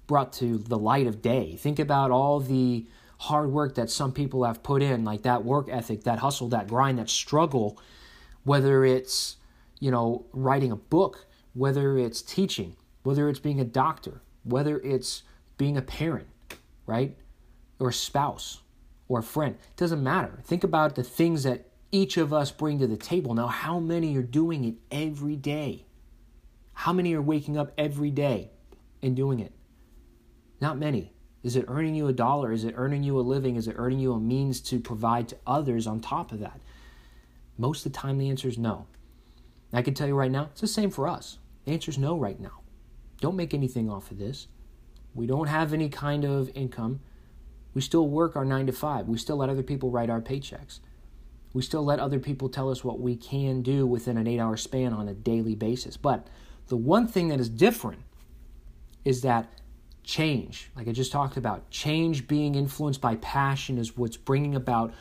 brought 0.06 0.32
to 0.34 0.58
the 0.58 0.78
light 0.78 1.08
of 1.08 1.22
day. 1.22 1.56
Think 1.56 1.80
about 1.80 2.12
all 2.12 2.40
the 2.40 2.86
hard 3.20 3.52
work 3.52 3.76
that 3.76 3.90
some 3.90 4.12
people 4.12 4.44
have 4.44 4.64
put 4.64 4.82
in, 4.82 5.04
like 5.04 5.24
that 5.24 5.44
work 5.44 5.68
ethic, 5.70 6.04
that 6.04 6.20
hustle, 6.20 6.48
that 6.50 6.68
grind, 6.68 7.00
that 7.00 7.10
struggle, 7.10 7.78
whether 8.44 8.86
it's 8.86 9.38
you 9.80 9.92
know, 9.92 10.26
writing 10.34 10.72
a 10.72 10.76
book, 10.76 11.26
whether 11.54 11.98
it's 11.98 12.22
teaching, 12.22 12.76
whether 13.04 13.30
it's 13.30 13.40
being 13.40 13.60
a 13.60 13.66
doctor, 13.66 14.22
whether 14.44 14.80
it's 14.80 15.24
being 15.58 15.78
a 15.78 15.82
parent, 15.82 16.28
right? 16.86 17.18
Or 17.80 17.90
a 17.90 17.94
spouse 17.94 18.62
or 19.08 19.20
a 19.20 19.24
friend. 19.24 19.56
It 19.56 19.78
doesn't 19.78 20.04
matter. 20.04 20.40
Think 20.44 20.64
about 20.64 20.96
the 20.96 21.04
things 21.04 21.44
that 21.44 21.70
each 21.92 22.18
of 22.18 22.34
us 22.34 22.52
bring 22.52 22.80
to 22.80 22.88
the 22.88 22.98
table. 22.98 23.34
Now, 23.34 23.48
how 23.48 23.80
many 23.80 24.16
are 24.18 24.24
doing 24.24 24.66
it 24.66 24.76
every 24.92 25.36
day? 25.36 25.86
How 26.74 26.94
many 26.94 27.14
are 27.16 27.22
waking 27.22 27.58
up 27.58 27.72
every 27.78 28.12
day 28.12 28.52
and 29.02 29.16
doing 29.16 29.40
it? 29.40 29.54
Not 30.60 30.78
many. 30.78 31.14
Is 31.44 31.56
it 31.56 31.66
earning 31.68 31.96
you 31.96 32.08
a 32.08 32.14
dollar? 32.14 32.52
Is 32.52 32.66
it 32.66 32.74
earning 32.78 33.04
you 33.04 33.18
a 33.20 33.22
living? 33.22 33.56
Is 33.56 33.68
it 33.68 33.76
earning 33.78 34.00
you 34.00 34.14
a 34.14 34.20
means 34.20 34.60
to 34.62 34.80
provide 34.80 35.30
to 35.30 35.38
others 35.46 35.88
on 35.88 36.02
top 36.02 36.32
of 36.32 36.40
that? 36.40 36.60
Most 37.58 37.86
of 37.86 37.94
the 37.94 37.98
time, 37.98 38.18
the 38.18 38.30
answer 38.30 38.48
is 38.48 38.58
no. 38.58 38.88
I 39.74 39.82
can 39.82 39.94
tell 39.94 40.08
you 40.08 40.16
right 40.16 40.32
now, 40.32 40.50
it's 40.52 40.62
the 40.62 40.68
same 40.68 40.90
for 40.90 41.08
us. 41.08 41.40
The 41.66 41.74
answer 41.74 41.92
is 41.92 41.98
no 41.98 42.18
right 42.18 42.40
now. 42.40 42.62
Don't 43.20 43.36
make 43.36 43.54
anything 43.54 43.90
off 43.90 44.12
of 44.12 44.18
this. 44.18 44.48
We 45.14 45.28
don't 45.28 45.48
have 45.48 45.74
any 45.74 45.90
kind 45.90 46.24
of 46.24 46.50
income. 46.56 47.02
We 47.74 47.82
still 47.82 48.08
work 48.08 48.36
our 48.36 48.46
nine 48.46 48.68
to 48.68 48.72
five. 48.72 49.08
We 49.08 49.18
still 49.18 49.38
let 49.38 49.50
other 49.50 49.64
people 49.64 49.92
write 49.92 50.10
our 50.10 50.22
paychecks. 50.22 50.80
We 51.54 51.62
still 51.62 51.84
let 51.84 52.00
other 52.00 52.20
people 52.20 52.50
tell 52.50 52.70
us 52.70 52.84
what 52.84 53.00
we 53.00 53.16
can 53.16 53.62
do 53.62 53.86
within 53.86 54.18
an 54.18 54.28
eight 54.28 54.40
hour 54.40 54.58
span 54.58 54.94
on 54.94 55.08
a 55.08 55.14
daily 55.14 55.56
basis. 55.56 55.98
But 55.98 56.28
The 56.68 56.78
one 56.78 57.08
thing 57.08 57.30
that 57.30 57.40
is 57.40 57.50
different 57.50 58.02
is 59.06 59.22
that 59.22 59.50
change, 60.04 60.70
like 60.76 60.88
I 60.88 60.92
just 60.92 61.12
talked 61.12 61.38
about, 61.38 61.70
change 61.70 62.28
being 62.28 62.56
influenced 62.56 63.02
by 63.02 63.16
passion 63.16 63.78
is 63.78 63.98
what's 63.98 64.18
bringing 64.18 64.56
about 64.56 64.94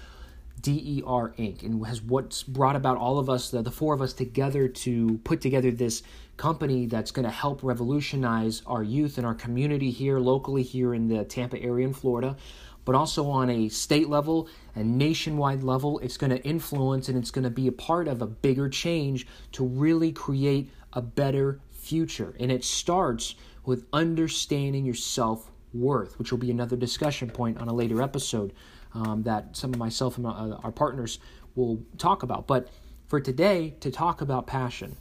DER 0.61 1.35
Inc. 1.39 1.63
and 1.63 1.87
has 1.87 2.03
what's 2.03 2.43
brought 2.43 2.77
about 2.77 2.97
all 2.97 3.19
of 3.19 3.29
us, 3.29 3.51
the, 3.51 3.63
the 3.63 3.71
four 3.71 3.95
of 3.95 4.03
us 4.03 4.13
together 4.13 4.69
to 4.69 5.19
put 5.25 5.41
together 5.41 5.71
this 5.71 6.03
company 6.37 6.87
that's 6.87 7.11
going 7.11 7.25
to 7.25 7.31
help 7.31 7.63
revolutionize 7.63 8.63
our 8.67 8.83
youth 8.83 9.19
and 9.19 9.27
our 9.27 9.35
community 9.35 9.91
here 9.91 10.19
locally 10.19 10.63
here 10.63 10.95
in 10.95 11.09
the 11.09 11.25
Tampa 11.25 11.61
area 11.61 11.87
in 11.87 11.93
Florida, 11.93 12.37
but 12.85 12.95
also 12.95 13.29
on 13.29 13.51
a 13.51 13.69
state 13.69 14.09
level 14.09 14.49
and 14.75 14.99
nationwide 14.99 15.63
level. 15.63 15.99
It's 16.01 16.17
going 16.17 16.31
to 16.31 16.43
influence 16.43 17.09
and 17.09 17.19
it's 17.19 17.31
going 17.31 17.45
to 17.45 17.51
be 17.51 17.69
a 17.69 17.73
part 17.73 18.09
of 18.09 18.23
a 18.23 18.27
bigger 18.27 18.69
change 18.69 19.27
to 19.53 19.65
really 19.65 20.13
create 20.13 20.71
a 20.93 21.03
better 21.03 21.61
future. 21.71 22.35
And 22.41 22.51
it 22.51 22.65
starts 22.65 23.35
with 23.65 23.87
understanding 23.93 24.85
your 24.85 24.95
self 24.95 25.51
worth, 25.75 26.19
which 26.19 26.31
will 26.31 26.39
be 26.39 26.51
another 26.51 26.77
discussion 26.77 27.31
point 27.31 27.59
on 27.59 27.69
a 27.69 27.75
later 27.75 28.01
episode 28.01 28.53
um, 28.97 29.23
that 29.25 29.57
some 29.57 29.73
of 29.73 29.79
myself 29.79 30.17
and 30.17 30.25
my, 30.25 30.31
uh, 30.31 30.59
our 30.65 30.73
partners 30.73 31.19
will 31.55 31.83
talk 31.99 32.23
about. 32.23 32.47
But 32.47 32.69
for 33.09 33.21
today, 33.21 33.75
to 33.81 33.91
talk 33.91 34.21
about 34.23 34.47
passion, 34.47 34.97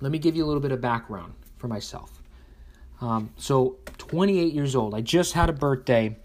let 0.00 0.12
me 0.12 0.18
give 0.18 0.36
you 0.36 0.44
a 0.44 0.46
little 0.46 0.60
bit 0.60 0.72
of 0.72 0.80
background 0.80 1.34
for 1.56 1.66
myself. 1.66 2.22
Um, 3.00 3.30
so, 3.36 3.76
28 3.98 4.52
years 4.54 4.76
old, 4.76 4.94
I 4.94 5.00
just 5.00 5.32
had 5.32 5.50
a 5.50 5.52
birthday 5.52 6.16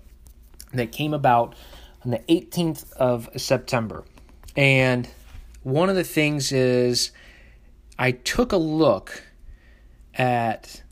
that 0.73 0.91
came 0.91 1.13
about 1.13 1.55
on 2.05 2.11
the 2.11 2.19
18th 2.29 2.93
of 2.93 3.29
September. 3.35 4.05
And 4.55 5.09
one 5.63 5.89
of 5.89 5.95
the 5.95 6.03
things 6.03 6.51
is 6.51 7.11
I 7.97 8.11
took 8.11 8.51
a 8.51 8.57
look 8.57 9.23
at 10.13 10.83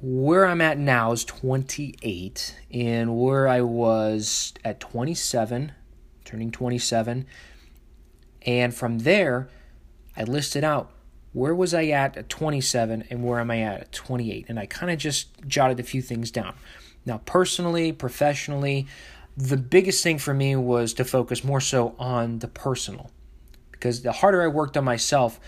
where 0.00 0.46
I'm 0.46 0.60
at 0.60 0.78
now 0.78 1.12
is 1.12 1.24
28, 1.24 2.54
and 2.70 3.18
where 3.18 3.48
I 3.48 3.62
was 3.62 4.52
at 4.64 4.80
27, 4.80 5.72
turning 6.24 6.50
27. 6.50 7.26
And 8.42 8.74
from 8.74 9.00
there, 9.00 9.48
I 10.16 10.24
listed 10.24 10.64
out 10.64 10.92
where 11.32 11.54
was 11.54 11.74
I 11.74 11.86
at 11.86 12.16
at 12.16 12.28
27 12.28 13.04
and 13.10 13.22
where 13.24 13.40
am 13.40 13.50
I 13.50 13.60
at 13.60 13.80
at 13.80 13.92
28. 13.92 14.46
And 14.48 14.58
I 14.58 14.66
kind 14.66 14.90
of 14.90 14.98
just 14.98 15.28
jotted 15.46 15.78
a 15.78 15.82
few 15.82 16.00
things 16.00 16.30
down. 16.30 16.54
Now, 17.04 17.18
personally, 17.26 17.92
professionally, 17.92 18.86
the 19.36 19.58
biggest 19.58 20.02
thing 20.02 20.18
for 20.18 20.32
me 20.32 20.56
was 20.56 20.94
to 20.94 21.04
focus 21.04 21.44
more 21.44 21.60
so 21.60 21.94
on 21.98 22.38
the 22.38 22.48
personal. 22.48 23.10
Because 23.70 24.02
the 24.02 24.12
harder 24.12 24.42
I 24.42 24.46
worked 24.46 24.76
on 24.76 24.84
myself, 24.84 25.38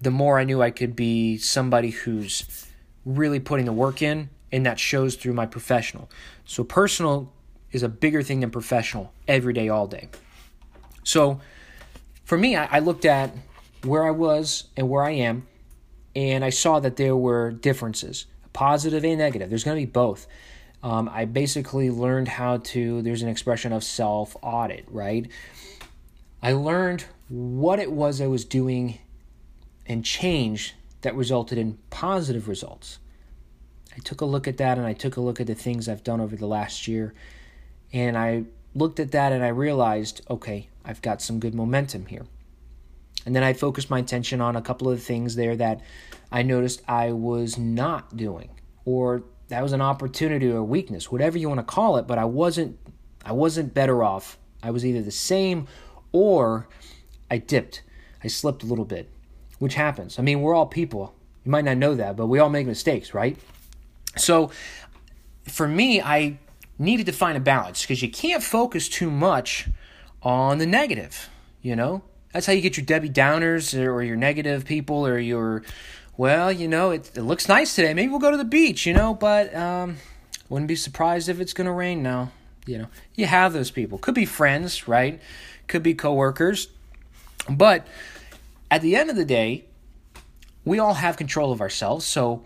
the 0.00 0.10
more 0.10 0.38
I 0.38 0.44
knew 0.44 0.62
I 0.62 0.70
could 0.70 0.96
be 0.96 1.36
somebody 1.36 1.90
who's 1.90 2.66
really 3.06 3.40
putting 3.40 3.64
the 3.64 3.72
work 3.72 4.02
in, 4.02 4.28
and 4.52 4.66
that 4.66 4.78
shows 4.78 5.14
through 5.14 5.32
my 5.32 5.46
professional. 5.46 6.10
So, 6.44 6.62
personal 6.64 7.32
is 7.72 7.82
a 7.82 7.88
bigger 7.88 8.22
thing 8.22 8.40
than 8.40 8.50
professional 8.50 9.12
every 9.26 9.54
day, 9.54 9.70
all 9.70 9.86
day. 9.86 10.08
So, 11.04 11.40
for 12.24 12.36
me, 12.36 12.56
I, 12.56 12.66
I 12.66 12.78
looked 12.80 13.06
at 13.06 13.32
where 13.84 14.04
I 14.04 14.10
was 14.10 14.64
and 14.76 14.90
where 14.90 15.04
I 15.04 15.12
am, 15.12 15.46
and 16.14 16.44
I 16.44 16.50
saw 16.50 16.80
that 16.80 16.96
there 16.96 17.16
were 17.16 17.52
differences, 17.52 18.26
positive 18.52 19.04
and 19.04 19.18
negative. 19.18 19.48
There's 19.48 19.64
going 19.64 19.80
to 19.80 19.86
be 19.86 19.90
both. 19.90 20.26
Um, 20.82 21.08
I 21.12 21.24
basically 21.24 21.90
learned 21.90 22.28
how 22.28 22.58
to, 22.58 23.02
there's 23.02 23.22
an 23.22 23.28
expression 23.28 23.72
of 23.72 23.82
self 23.82 24.36
audit, 24.42 24.84
right? 24.88 25.28
I 26.42 26.52
learned 26.52 27.04
what 27.28 27.78
it 27.78 27.90
was 27.90 28.20
I 28.20 28.26
was 28.26 28.44
doing 28.44 28.98
and 29.86 30.04
change 30.04 30.74
that 31.06 31.14
resulted 31.14 31.56
in 31.56 31.78
positive 31.88 32.48
results. 32.48 32.98
I 33.94 34.00
took 34.00 34.22
a 34.22 34.24
look 34.24 34.48
at 34.48 34.56
that 34.56 34.76
and 34.76 34.84
I 34.84 34.92
took 34.92 35.16
a 35.16 35.20
look 35.20 35.40
at 35.40 35.46
the 35.46 35.54
things 35.54 35.88
I've 35.88 36.02
done 36.02 36.20
over 36.20 36.34
the 36.34 36.48
last 36.48 36.88
year. 36.88 37.14
And 37.92 38.18
I 38.18 38.46
looked 38.74 38.98
at 38.98 39.12
that 39.12 39.30
and 39.30 39.44
I 39.44 39.50
realized, 39.50 40.22
okay, 40.28 40.68
I've 40.84 41.00
got 41.00 41.22
some 41.22 41.38
good 41.38 41.54
momentum 41.54 42.06
here. 42.06 42.26
And 43.24 43.36
then 43.36 43.44
I 43.44 43.52
focused 43.52 43.88
my 43.88 44.00
attention 44.00 44.40
on 44.40 44.56
a 44.56 44.60
couple 44.60 44.90
of 44.90 45.00
things 45.00 45.36
there 45.36 45.54
that 45.54 45.80
I 46.32 46.42
noticed 46.42 46.82
I 46.88 47.12
was 47.12 47.56
not 47.56 48.16
doing, 48.16 48.50
or 48.84 49.22
that 49.46 49.62
was 49.62 49.72
an 49.72 49.80
opportunity 49.80 50.50
or 50.50 50.64
weakness, 50.64 51.12
whatever 51.12 51.38
you 51.38 51.48
want 51.48 51.60
to 51.60 51.64
call 51.64 51.98
it. 51.98 52.08
But 52.08 52.18
I 52.18 52.24
wasn't, 52.24 52.80
I 53.24 53.30
wasn't 53.30 53.72
better 53.72 54.02
off. 54.02 54.38
I 54.60 54.72
was 54.72 54.84
either 54.84 55.02
the 55.02 55.12
same, 55.12 55.68
or 56.10 56.66
I 57.30 57.38
dipped. 57.38 57.84
I 58.24 58.26
slipped 58.26 58.64
a 58.64 58.66
little 58.66 58.84
bit, 58.84 59.08
which 59.58 59.74
happens. 59.74 60.18
I 60.18 60.22
mean, 60.22 60.40
we're 60.40 60.54
all 60.54 60.66
people. 60.66 61.14
You 61.44 61.50
might 61.50 61.64
not 61.64 61.76
know 61.76 61.94
that, 61.94 62.16
but 62.16 62.26
we 62.26 62.38
all 62.38 62.48
make 62.48 62.66
mistakes, 62.66 63.14
right? 63.14 63.38
So, 64.16 64.50
for 65.44 65.68
me, 65.68 66.00
I 66.00 66.38
needed 66.78 67.06
to 67.06 67.12
find 67.12 67.36
a 67.36 67.40
balance 67.40 67.82
because 67.82 68.02
you 68.02 68.10
can't 68.10 68.42
focus 68.42 68.88
too 68.88 69.10
much 69.10 69.68
on 70.22 70.58
the 70.58 70.66
negative. 70.66 71.28
You 71.62 71.76
know, 71.76 72.02
that's 72.32 72.46
how 72.46 72.52
you 72.52 72.60
get 72.60 72.76
your 72.76 72.86
Debbie 72.86 73.10
Downers 73.10 73.78
or 73.78 74.02
your 74.02 74.16
negative 74.16 74.64
people 74.64 75.06
or 75.06 75.18
your, 75.18 75.62
well, 76.16 76.52
you 76.52 76.68
know, 76.68 76.90
it, 76.90 77.10
it 77.14 77.22
looks 77.22 77.48
nice 77.48 77.74
today. 77.74 77.94
Maybe 77.94 78.08
we'll 78.08 78.18
go 78.18 78.30
to 78.30 78.36
the 78.36 78.44
beach, 78.44 78.86
you 78.86 78.92
know, 78.92 79.14
but 79.14 79.54
um, 79.54 79.96
wouldn't 80.48 80.68
be 80.68 80.76
surprised 80.76 81.28
if 81.28 81.40
it's 81.40 81.52
going 81.52 81.66
to 81.66 81.72
rain 81.72 82.02
now. 82.02 82.32
You 82.66 82.78
know, 82.78 82.86
you 83.14 83.26
have 83.26 83.52
those 83.52 83.70
people. 83.70 83.98
Could 83.98 84.14
be 84.14 84.24
friends, 84.24 84.88
right? 84.88 85.20
Could 85.68 85.82
be 85.82 85.94
coworkers. 85.94 86.68
But 87.48 87.86
at 88.70 88.82
the 88.82 88.96
end 88.96 89.10
of 89.10 89.16
the 89.16 89.24
day, 89.24 89.64
we 90.64 90.78
all 90.78 90.94
have 90.94 91.16
control 91.16 91.52
of 91.52 91.60
ourselves. 91.60 92.04
So 92.04 92.42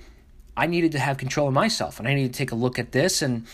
I 0.56 0.66
needed 0.66 0.92
to 0.92 0.98
have 0.98 1.16
control 1.16 1.48
of 1.48 1.54
myself 1.54 1.98
and 1.98 2.06
I 2.06 2.14
needed 2.14 2.32
to 2.34 2.38
take 2.38 2.52
a 2.52 2.56
look 2.56 2.78
at 2.78 2.92
this 2.92 3.22
and 3.22 3.46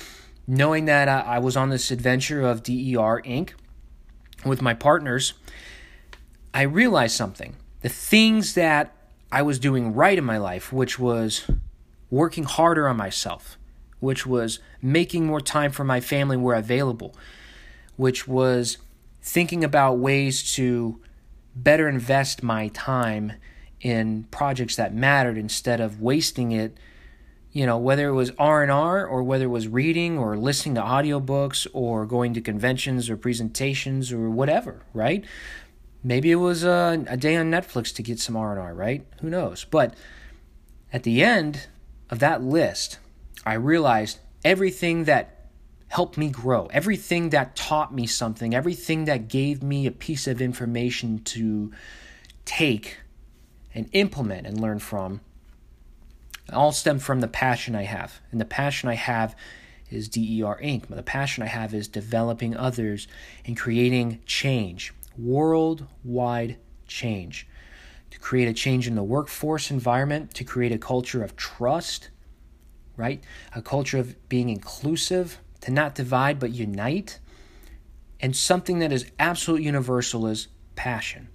knowing 0.47 0.85
that 0.87 1.09
I 1.09 1.39
was 1.39 1.57
on 1.57 1.71
this 1.71 1.91
adventure 1.91 2.43
of 2.43 2.63
DER 2.63 3.23
Inc. 3.25 3.51
with 4.45 4.63
my 4.63 4.75
partners 4.75 5.35
I 6.57 6.63
realized 6.63 7.15
something. 7.15 7.55
The 7.83 7.91
things 7.91 8.55
that 8.55 8.97
I 9.31 9.43
was 9.43 9.59
doing 9.59 9.93
right 9.93 10.17
in 10.17 10.25
my 10.25 10.39
life, 10.39 10.73
which 10.73 10.99
was 10.99 11.51
working 12.11 12.45
harder 12.45 12.89
on 12.89 12.97
myself, 12.97 13.59
which 14.01 14.25
was 14.27 14.59
making 14.81 15.27
more 15.27 15.43
time 15.43 15.71
for 15.71 15.85
my 15.85 16.01
family 16.01 16.39
where 16.39 16.57
available, 16.57 17.15
which 17.97 18.27
was 18.27 18.79
thinking 19.21 19.65
about 19.65 19.99
ways 19.99 20.55
to 20.55 20.99
better 21.57 21.89
invest 21.89 22.43
my 22.43 22.69
time 22.69 23.33
in 23.81 24.25
projects 24.31 24.77
that 24.77 24.95
mattered 24.95 25.37
instead 25.37 25.81
of 25.81 26.01
wasting 26.01 26.53
it 26.53 26.77
you 27.53 27.67
know 27.67 27.79
whether 27.79 28.09
it 28.09 28.13
was 28.13 28.31
r&r 28.39 29.07
or 29.07 29.23
whether 29.23 29.45
it 29.45 29.49
was 29.49 29.69
reading 29.69 30.19
or 30.19 30.37
listening 30.37 30.75
to 30.75 30.81
audiobooks 30.81 31.67
or 31.73 32.07
going 32.07 32.35
to 32.35 32.41
conventions 32.41 33.11
or 33.11 33.17
presentations 33.17 34.13
or 34.13 34.31
whatever 34.31 34.83
right 34.93 35.25
Maybe 36.07 36.31
it 36.31 36.37
was 36.37 36.63
a, 36.63 37.05
a 37.09 37.17
day 37.17 37.35
on 37.35 37.51
Netflix 37.51 37.93
to 37.97 38.03
get 38.03 38.21
some 38.21 38.37
R&R, 38.37 38.73
right? 38.73 39.05
Who 39.23 39.29
knows? 39.29 39.65
But 39.65 39.95
at 40.93 41.03
the 41.03 41.25
end 41.25 41.67
of 42.11 42.21
that 42.21 42.45
list, 42.45 43.01
I 43.45 43.55
realized 43.55 44.21
everything 44.45 45.03
that 45.05 45.36
helped 45.89 46.19
me 46.19 46.29
grow, 46.29 46.67
everything 46.67 47.31
that 47.31 47.57
taught 47.57 47.95
me 47.95 48.07
something, 48.07 48.55
everything 48.55 49.05
that 49.05 49.29
gave 49.29 49.63
me 49.63 49.87
a 49.87 49.91
piece 49.91 50.27
of 50.27 50.43
information 50.43 51.21
to 51.21 51.73
take 52.45 52.99
and 53.75 53.89
implement 53.93 54.47
and 54.47 54.61
learn 54.61 54.79
from, 54.79 55.21
all 56.53 56.73
stem 56.73 56.99
from 56.99 57.21
the 57.21 57.29
passion 57.29 57.75
I 57.75 57.85
have. 57.85 58.21
And 58.31 58.41
the 58.41 58.45
passion 58.45 58.89
I 58.89 58.95
have 58.95 59.37
is 59.91 60.09
DER 60.09 60.59
Inc. 60.63 60.89
The 60.89 61.03
passion 61.03 61.43
I 61.43 61.47
have 61.47 61.73
is 61.73 61.87
developing 61.87 62.57
others 62.57 63.07
and 63.45 63.57
creating 63.57 64.21
change 64.27 64.93
worldwide 65.19 66.59
change, 66.87 67.47
to 68.11 68.19
create 68.19 68.49
a 68.49 68.53
change 68.53 68.87
in 68.87 68.95
the 68.95 69.03
workforce 69.03 69.71
environment, 69.71 70.35
to 70.35 70.45
create 70.45 70.73
a 70.73 70.79
culture 70.79 71.23
of 71.23 71.37
trust, 71.37 72.11
right? 72.97 73.23
A 73.55 73.63
culture 73.63 73.99
of 73.99 74.29
being 74.29 74.49
inclusive, 74.49 75.41
to 75.67 75.73
not 75.73 75.97
divide 75.97 76.39
but 76.39 76.53
unite. 76.53 77.19
And 78.21 78.37
something 78.37 78.79
that 78.79 78.93
is 78.93 79.11
absolute 79.19 79.63
universal 79.63 80.29
is 80.29 80.47
passion. 80.77 81.29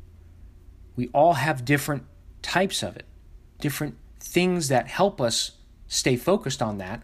We 0.95 1.09
all 1.09 1.33
have 1.33 1.65
different 1.65 2.05
types 2.41 2.81
of 2.81 2.95
it, 2.95 3.05
different 3.59 3.97
things 4.21 4.69
that 4.69 4.87
help 4.87 5.19
us 5.19 5.51
stay 5.87 6.15
focused 6.15 6.61
on 6.61 6.77
that, 6.77 7.03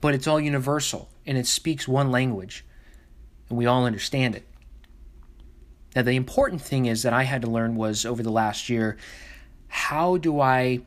but 0.00 0.14
it's 0.14 0.26
all 0.26 0.40
universal 0.40 1.10
and 1.24 1.38
it 1.38 1.46
speaks 1.46 1.86
one 1.86 2.10
language 2.10 2.64
and 3.48 3.56
we 3.56 3.66
all 3.66 3.84
understand 3.86 4.34
it. 4.34 4.48
Now, 5.94 6.02
the 6.02 6.16
important 6.16 6.60
thing 6.60 6.86
is 6.86 7.04
that 7.04 7.12
I 7.12 7.22
had 7.22 7.42
to 7.42 7.48
learn 7.48 7.76
was 7.76 8.04
over 8.04 8.24
the 8.24 8.32
last 8.32 8.68
year 8.68 8.96
how 9.68 10.16
do 10.16 10.40
I 10.40 10.80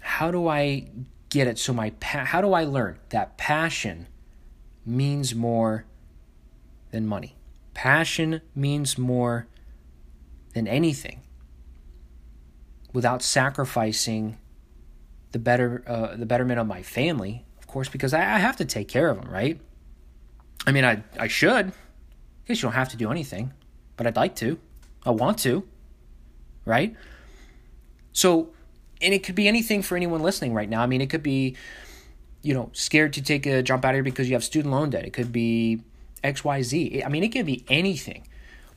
how 0.00 0.30
do 0.30 0.48
I 0.48 0.88
get 1.30 1.46
it 1.46 1.58
so 1.58 1.72
my 1.72 1.90
pa- 1.90 2.24
how 2.26 2.40
do 2.40 2.52
I 2.52 2.64
learn 2.64 2.98
that 3.10 3.38
passion 3.38 4.06
means 4.84 5.34
more 5.34 5.86
than 6.90 7.06
money. 7.06 7.36
Passion 7.74 8.40
means 8.54 8.98
more 8.98 9.46
than 10.54 10.66
anything. 10.68 11.22
without 12.92 13.22
sacrificing 13.22 14.38
the 15.32 15.38
better 15.38 15.84
uh, 15.86 16.16
the 16.16 16.26
betterment 16.26 16.58
of 16.58 16.66
my 16.66 16.82
family, 16.82 17.44
of 17.58 17.66
course, 17.66 17.88
because 17.88 18.12
I, 18.12 18.20
I 18.36 18.38
have 18.38 18.56
to 18.56 18.64
take 18.64 18.88
care 18.88 19.08
of 19.10 19.20
them, 19.20 19.30
right? 19.30 19.60
I 20.66 20.72
mean, 20.72 20.84
I 20.84 21.02
I 21.18 21.28
should. 21.28 21.66
I 21.68 21.72
guess 22.46 22.58
you 22.58 22.62
don't 22.62 22.72
have 22.72 22.88
to 22.90 22.96
do 22.96 23.10
anything, 23.10 23.52
but 23.96 24.06
I'd 24.06 24.16
like 24.16 24.34
to. 24.36 24.58
I 25.06 25.10
want 25.10 25.38
to, 25.40 25.66
right? 26.64 26.94
So, 28.12 28.50
and 29.02 29.14
it 29.14 29.24
could 29.24 29.34
be 29.34 29.48
anything 29.48 29.82
for 29.82 29.96
anyone 29.96 30.22
listening 30.22 30.54
right 30.54 30.68
now. 30.68 30.82
I 30.82 30.86
mean, 30.86 31.00
it 31.00 31.10
could 31.10 31.22
be, 31.22 31.56
you 32.42 32.54
know, 32.54 32.70
scared 32.72 33.12
to 33.14 33.22
take 33.22 33.46
a 33.46 33.62
jump 33.62 33.84
out 33.84 33.94
here 33.94 34.02
because 34.02 34.28
you 34.28 34.34
have 34.34 34.44
student 34.44 34.72
loan 34.72 34.90
debt. 34.90 35.04
It 35.04 35.12
could 35.12 35.32
be 35.32 35.80
X, 36.22 36.44
Y, 36.44 36.62
Z. 36.62 37.02
I 37.04 37.08
mean, 37.08 37.24
it 37.24 37.32
can 37.32 37.46
be 37.46 37.64
anything, 37.68 38.26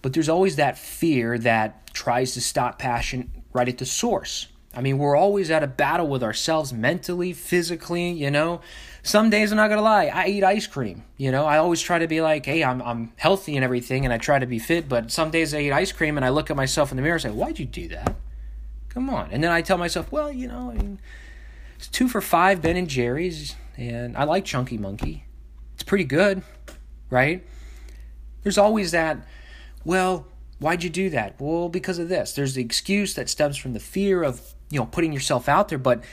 but 0.01 0.13
there's 0.13 0.29
always 0.29 0.55
that 0.57 0.77
fear 0.77 1.37
that 1.39 1.93
tries 1.93 2.33
to 2.33 2.41
stop 2.41 2.79
passion 2.79 3.31
right 3.53 3.67
at 3.67 3.77
the 3.77 3.85
source. 3.85 4.47
I 4.75 4.81
mean, 4.81 4.97
we're 4.97 5.15
always 5.15 5.51
at 5.51 5.61
a 5.61 5.67
battle 5.67 6.07
with 6.07 6.23
ourselves 6.23 6.73
mentally, 6.73 7.31
physically, 7.31 8.09
you 8.09 8.31
know. 8.31 8.61
Some 9.03 9.29
days 9.29 9.51
I'm 9.51 9.57
not 9.57 9.67
gonna 9.67 9.83
lie, 9.83 10.05
I 10.07 10.27
eat 10.27 10.43
ice 10.43 10.65
cream. 10.65 11.03
You 11.17 11.31
know, 11.31 11.45
I 11.45 11.57
always 11.57 11.79
try 11.79 11.99
to 11.99 12.07
be 12.07 12.21
like, 12.21 12.45
hey, 12.45 12.63
I'm 12.63 12.81
I'm 12.81 13.11
healthy 13.17 13.55
and 13.55 13.63
everything, 13.63 14.03
and 14.05 14.13
I 14.13 14.17
try 14.17 14.39
to 14.39 14.47
be 14.47 14.57
fit. 14.57 14.89
But 14.89 15.11
some 15.11 15.29
days 15.29 15.53
I 15.53 15.59
eat 15.59 15.71
ice 15.71 15.91
cream 15.91 16.17
and 16.17 16.25
I 16.25 16.29
look 16.29 16.49
at 16.49 16.57
myself 16.57 16.91
in 16.91 16.95
the 16.95 17.03
mirror 17.03 17.15
and 17.15 17.21
say, 17.21 17.29
why'd 17.29 17.59
you 17.59 17.65
do 17.65 17.87
that? 17.89 18.15
Come 18.93 19.09
on. 19.09 19.29
And 19.31 19.43
then 19.43 19.51
I 19.51 19.62
tell 19.62 19.77
myself, 19.77 20.12
well, 20.12 20.31
you 20.31 20.47
know, 20.47 20.71
I 20.71 20.75
mean, 20.75 21.00
it's 21.77 21.88
two 21.88 22.07
for 22.07 22.21
five 22.21 22.62
Ben 22.62 22.77
and 22.77 22.88
Jerry's, 22.88 23.55
and 23.75 24.15
I 24.15 24.23
like 24.23 24.45
Chunky 24.45 24.77
Monkey. 24.77 25.25
It's 25.73 25.83
pretty 25.83 26.03
good, 26.03 26.43
right? 27.09 27.45
There's 28.43 28.57
always 28.57 28.91
that, 28.91 29.25
well, 29.83 30.27
why'd 30.59 30.83
you 30.83 30.89
do 30.89 31.09
that? 31.09 31.39
Well, 31.39 31.69
because 31.69 31.97
of 31.97 32.09
this. 32.09 32.33
There's 32.33 32.53
the 32.53 32.62
excuse 32.62 33.15
that 33.15 33.29
stems 33.29 33.57
from 33.57 33.73
the 33.73 33.79
fear 33.79 34.23
of 34.23 34.53
you 34.73 34.79
know 34.79 34.88
putting 34.88 35.13
yourself 35.13 35.47
out 35.47 35.69
there 35.69 35.77
but 35.77 36.03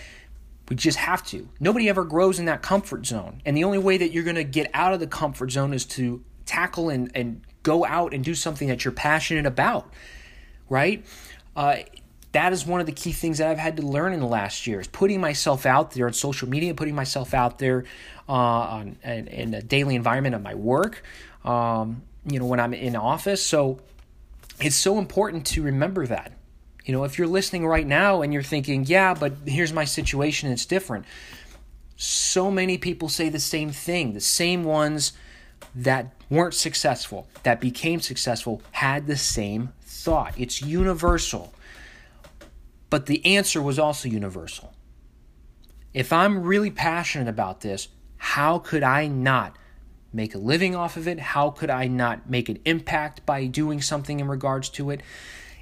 we 0.69 0.77
just 0.77 0.99
have 0.99 1.25
to 1.27 1.49
nobody 1.59 1.89
ever 1.89 2.05
grows 2.05 2.39
in 2.39 2.45
that 2.45 2.63
comfort 2.63 3.07
zone 3.07 3.41
and 3.47 3.57
the 3.57 3.65
only 3.65 3.79
way 3.79 3.97
that 3.97 4.13
you're 4.13 4.23
going 4.23 4.37
to 4.37 4.45
get 4.45 4.71
out 4.75 4.93
of 4.93 5.01
the 5.01 5.07
comfort 5.07 5.51
zone 5.51 5.73
is 5.73 5.85
to 5.85 6.23
tackle 6.45 6.91
and, 6.91 7.11
and 7.15 7.41
go 7.63 7.85
out 7.87 8.13
and 8.13 8.23
do 8.23 8.35
something 8.35 8.69
that 8.69 8.85
you're 8.85 8.93
passionate 8.93 9.47
about 9.47 9.91
right 10.69 11.05
uh, 11.57 11.77
that 12.33 12.53
is 12.53 12.65
one 12.65 12.81
of 12.81 12.87
the 12.87 12.93
key 12.93 13.13
things 13.13 13.39
that 13.39 13.49
I've 13.49 13.59
had 13.59 13.77
to 13.79 13.83
learn 13.83 14.13
in 14.13 14.21
the 14.21 14.27
last 14.27 14.67
year 14.67 14.81
is 14.81 14.87
putting 14.87 15.21
myself 15.21 15.67
out 15.67 15.93
there 15.93 16.07
on 16.07 16.13
social 16.13 16.49
media, 16.49 16.75
putting 16.75 16.95
myself 16.95 17.35
out 17.35 17.59
there 17.59 17.85
uh, 18.29 18.33
on 18.33 18.97
in, 19.03 19.27
in 19.29 19.55
a 19.55 19.63
daily 19.63 19.97
environment 19.97 20.35
of 20.35 20.43
my 20.43 20.55
work. 20.55 21.03
Um, 21.45 22.03
you 22.25 22.39
know, 22.39 22.47
when 22.47 22.61
I'm 22.61 22.75
in 22.75 22.95
office, 22.97 23.45
so 23.45 23.81
it's 24.61 24.77
so 24.77 24.99
important 24.99 25.47
to 25.49 25.63
remember 25.63 26.07
that. 26.07 26.33
You 26.85 26.93
know, 26.93 27.05
if 27.05 27.19
you're 27.19 27.27
listening 27.27 27.67
right 27.67 27.87
now 27.87 28.23
and 28.23 28.33
you're 28.33 28.43
thinking, 28.43 28.85
yeah, 28.85 29.15
but 29.15 29.33
here's 29.47 29.73
my 29.73 29.85
situation, 29.85 30.51
it's 30.51 30.67
different. 30.67 31.07
So 31.97 32.51
many 32.51 32.79
people 32.79 33.09
say 33.09 33.29
the 33.29 33.41
same 33.41 33.71
thing. 33.71 34.15
The 34.15 34.21
same 34.21 34.65
ones 34.65 35.13
that 35.75 36.15
weren't 36.31 36.55
successful, 36.55 37.29
that 37.43 37.61
became 37.61 38.01
successful, 38.01 38.63
had 38.73 39.07
the 39.07 39.17
same 39.17 39.73
thought. 39.83 40.35
It's 40.39 40.63
universal. 40.63 41.53
But 42.91 43.07
the 43.07 43.25
answer 43.25 43.63
was 43.63 43.79
also 43.79 44.09
universal. 44.09 44.75
If 45.95 46.13
I'm 46.13 46.43
really 46.43 46.71
passionate 46.71 47.29
about 47.29 47.61
this, 47.61 47.89
how 48.17 48.59
could 48.59 48.83
I 48.83 49.07
not 49.07 49.57
make 50.13 50.35
a 50.35 50.39
living 50.39 50.75
off 50.75 50.97
of 50.97 51.09
it? 51.09 51.19
How 51.21 51.51
could 51.51 51.71
I 51.71 51.87
not 51.87 52.29
make 52.29 52.49
an 52.49 52.59
impact 52.65 53.25
by 53.25 53.47
doing 53.47 53.81
something 53.81 54.21
in 54.21 54.29
regards 54.29 54.69
to 54.71 54.91
it? 54.91 55.03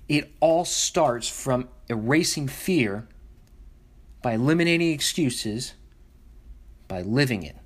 It 0.08 0.32
all 0.40 0.64
starts 0.64 1.28
from 1.28 1.68
erasing 1.88 2.49
fear 2.49 3.06
by 4.23 4.32
eliminating 4.32 4.90
excuses, 4.92 5.75
by 6.88 7.02
living 7.02 7.42
it. 7.42 7.56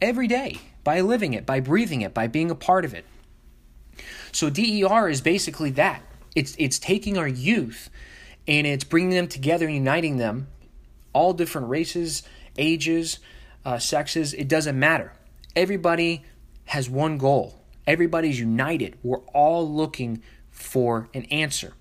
Every 0.00 0.28
day, 0.28 0.58
by 0.84 1.00
living 1.00 1.34
it, 1.34 1.44
by 1.44 1.60
breathing 1.60 2.02
it, 2.02 2.14
by 2.14 2.28
being 2.28 2.50
a 2.50 2.54
part 2.54 2.84
of 2.84 2.94
it. 2.94 3.04
So 4.32 4.50
DER 4.50 5.08
is 5.08 5.20
basically 5.20 5.70
that. 5.70 6.02
It's 6.34 6.54
it's 6.58 6.78
taking 6.78 7.16
our 7.16 7.28
youth 7.28 7.88
and 8.48 8.66
it's 8.66 8.84
bringing 8.84 9.10
them 9.10 9.28
together 9.28 9.66
and 9.66 9.74
uniting 9.74 10.16
them, 10.16 10.48
all 11.12 11.32
different 11.32 11.68
races, 11.68 12.22
ages, 12.56 13.18
uh, 13.64 13.78
sexes. 13.78 14.34
It 14.34 14.48
doesn't 14.48 14.78
matter. 14.78 15.12
Everybody 15.54 16.24
has 16.66 16.88
one 16.88 17.18
goal. 17.18 17.60
Everybody's 17.86 18.38
united. 18.38 18.96
We're 19.02 19.18
all 19.32 19.68
looking 19.68 20.22
for 20.50 21.08
an 21.14 21.24
answer. 21.26 21.74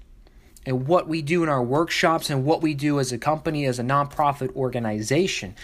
And 0.66 0.88
what 0.88 1.08
we 1.08 1.22
do 1.22 1.44
in 1.44 1.50
our 1.50 1.64
workshops 1.64 2.30
and 2.30 2.44
what 2.44 2.62
we 2.62 2.74
do 2.74 3.00
as 3.00 3.12
a 3.12 3.18
company, 3.18 3.66
as 3.66 3.78
a 3.80 3.84
nonprofit 3.84 4.56
organization, 4.56 5.56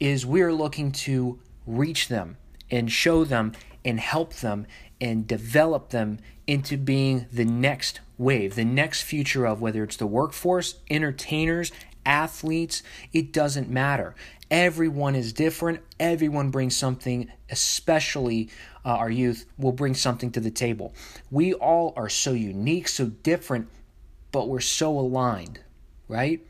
is 0.00 0.26
we're 0.26 0.52
looking 0.52 0.90
to 0.92 1.38
reach 1.66 2.08
them 2.08 2.36
and 2.70 2.90
show 2.90 3.24
them 3.24 3.52
and 3.84 4.00
help 4.00 4.34
them 4.34 4.66
and 5.00 5.26
develop 5.26 5.90
them 5.90 6.18
into 6.46 6.76
being 6.76 7.26
the 7.32 7.44
next 7.44 8.00
wave, 8.16 8.54
the 8.54 8.64
next 8.64 9.02
future 9.02 9.46
of 9.46 9.60
whether 9.60 9.84
it's 9.84 9.96
the 9.96 10.06
workforce, 10.06 10.76
entertainers, 10.90 11.70
athletes, 12.04 12.82
it 13.12 13.32
doesn't 13.32 13.68
matter. 13.68 14.14
Everyone 14.50 15.14
is 15.14 15.32
different. 15.32 15.80
Everyone 16.00 16.50
brings 16.50 16.74
something, 16.74 17.30
especially 17.50 18.48
uh, 18.84 18.88
our 18.88 19.10
youth, 19.10 19.44
will 19.58 19.72
bring 19.72 19.94
something 19.94 20.30
to 20.32 20.40
the 20.40 20.50
table. 20.50 20.94
We 21.30 21.52
all 21.52 21.92
are 21.96 22.08
so 22.08 22.32
unique, 22.32 22.88
so 22.88 23.06
different, 23.06 23.68
but 24.32 24.48
we're 24.48 24.60
so 24.60 24.98
aligned, 24.98 25.60
right? 26.08 26.40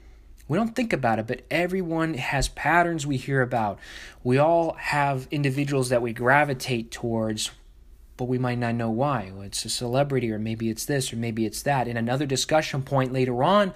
We 0.46 0.56
don't 0.56 0.74
think 0.74 0.92
about 0.92 1.18
it, 1.18 1.26
but 1.26 1.42
everyone 1.50 2.14
has 2.14 2.48
patterns 2.48 3.06
we 3.06 3.16
hear 3.18 3.42
about. 3.42 3.78
We 4.24 4.38
all 4.38 4.74
have 4.74 5.28
individuals 5.30 5.90
that 5.90 6.00
we 6.00 6.12
gravitate 6.12 6.90
towards, 6.90 7.50
but 8.18 8.24
we 8.24 8.37
might 8.37 8.59
not 8.59 8.74
know 8.74 8.90
why. 8.90 9.33
It's 9.40 9.64
a 9.64 9.70
celebrity, 9.70 10.31
or 10.31 10.38
maybe 10.38 10.68
it's 10.68 10.85
this, 10.85 11.12
or 11.12 11.16
maybe 11.16 11.46
it's 11.46 11.62
that. 11.62 11.88
And 11.88 11.96
another 11.96 12.26
discussion 12.26 12.83
point 12.83 13.12
later 13.12 13.42
on 13.42 13.72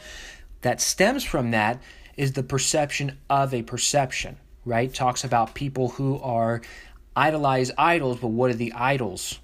that 0.61 0.83
stems 0.83 1.25
from 1.25 1.53
that 1.53 1.81
is 2.17 2.33
the 2.33 2.43
perception 2.43 3.19
of 3.31 3.55
a 3.55 3.63
perception, 3.63 4.37
right? 4.67 4.93
Talks 4.93 5.25
about 5.25 5.55
people 5.55 5.91
who 5.91 6.21
are 6.21 6.61
idolize 7.17 7.71
idols, 7.79 8.19
but 8.21 8.29
what 8.29 8.51
do 8.51 8.55
the 8.55 8.73
idols 8.73 9.39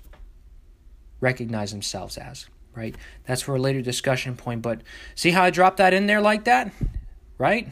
recognize 1.20 1.70
themselves 1.70 2.18
as, 2.18 2.46
right? 2.74 2.96
That's 3.24 3.42
for 3.42 3.54
a 3.54 3.60
later 3.60 3.80
discussion 3.80 4.36
point, 4.36 4.62
but 4.62 4.82
see 5.14 5.30
how 5.30 5.44
I 5.44 5.50
dropped 5.50 5.78
that 5.78 5.94
in 5.94 6.06
there 6.06 6.20
like 6.20 6.44
that, 6.44 6.72
right? 7.38 7.68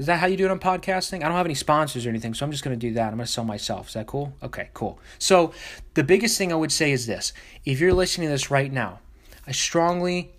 Is 0.00 0.06
that 0.06 0.18
how 0.18 0.28
you 0.28 0.38
do 0.38 0.46
it 0.46 0.50
on 0.50 0.58
podcasting? 0.58 1.16
I 1.16 1.28
don't 1.28 1.32
have 1.32 1.44
any 1.44 1.54
sponsors 1.54 2.06
or 2.06 2.08
anything, 2.08 2.32
so 2.32 2.46
I'm 2.46 2.50
just 2.50 2.64
going 2.64 2.74
to 2.74 2.86
do 2.88 2.94
that. 2.94 3.08
I'm 3.08 3.16
going 3.16 3.26
to 3.26 3.30
sell 3.30 3.44
myself. 3.44 3.88
Is 3.88 3.92
that 3.92 4.06
cool? 4.06 4.32
Okay, 4.42 4.70
cool. 4.72 4.98
So, 5.18 5.52
the 5.92 6.02
biggest 6.02 6.38
thing 6.38 6.50
I 6.50 6.56
would 6.56 6.72
say 6.72 6.90
is 6.90 7.06
this 7.06 7.34
if 7.66 7.80
you're 7.80 7.92
listening 7.92 8.28
to 8.28 8.32
this 8.32 8.50
right 8.50 8.72
now, 8.72 9.00
I 9.46 9.52
strongly, 9.52 10.32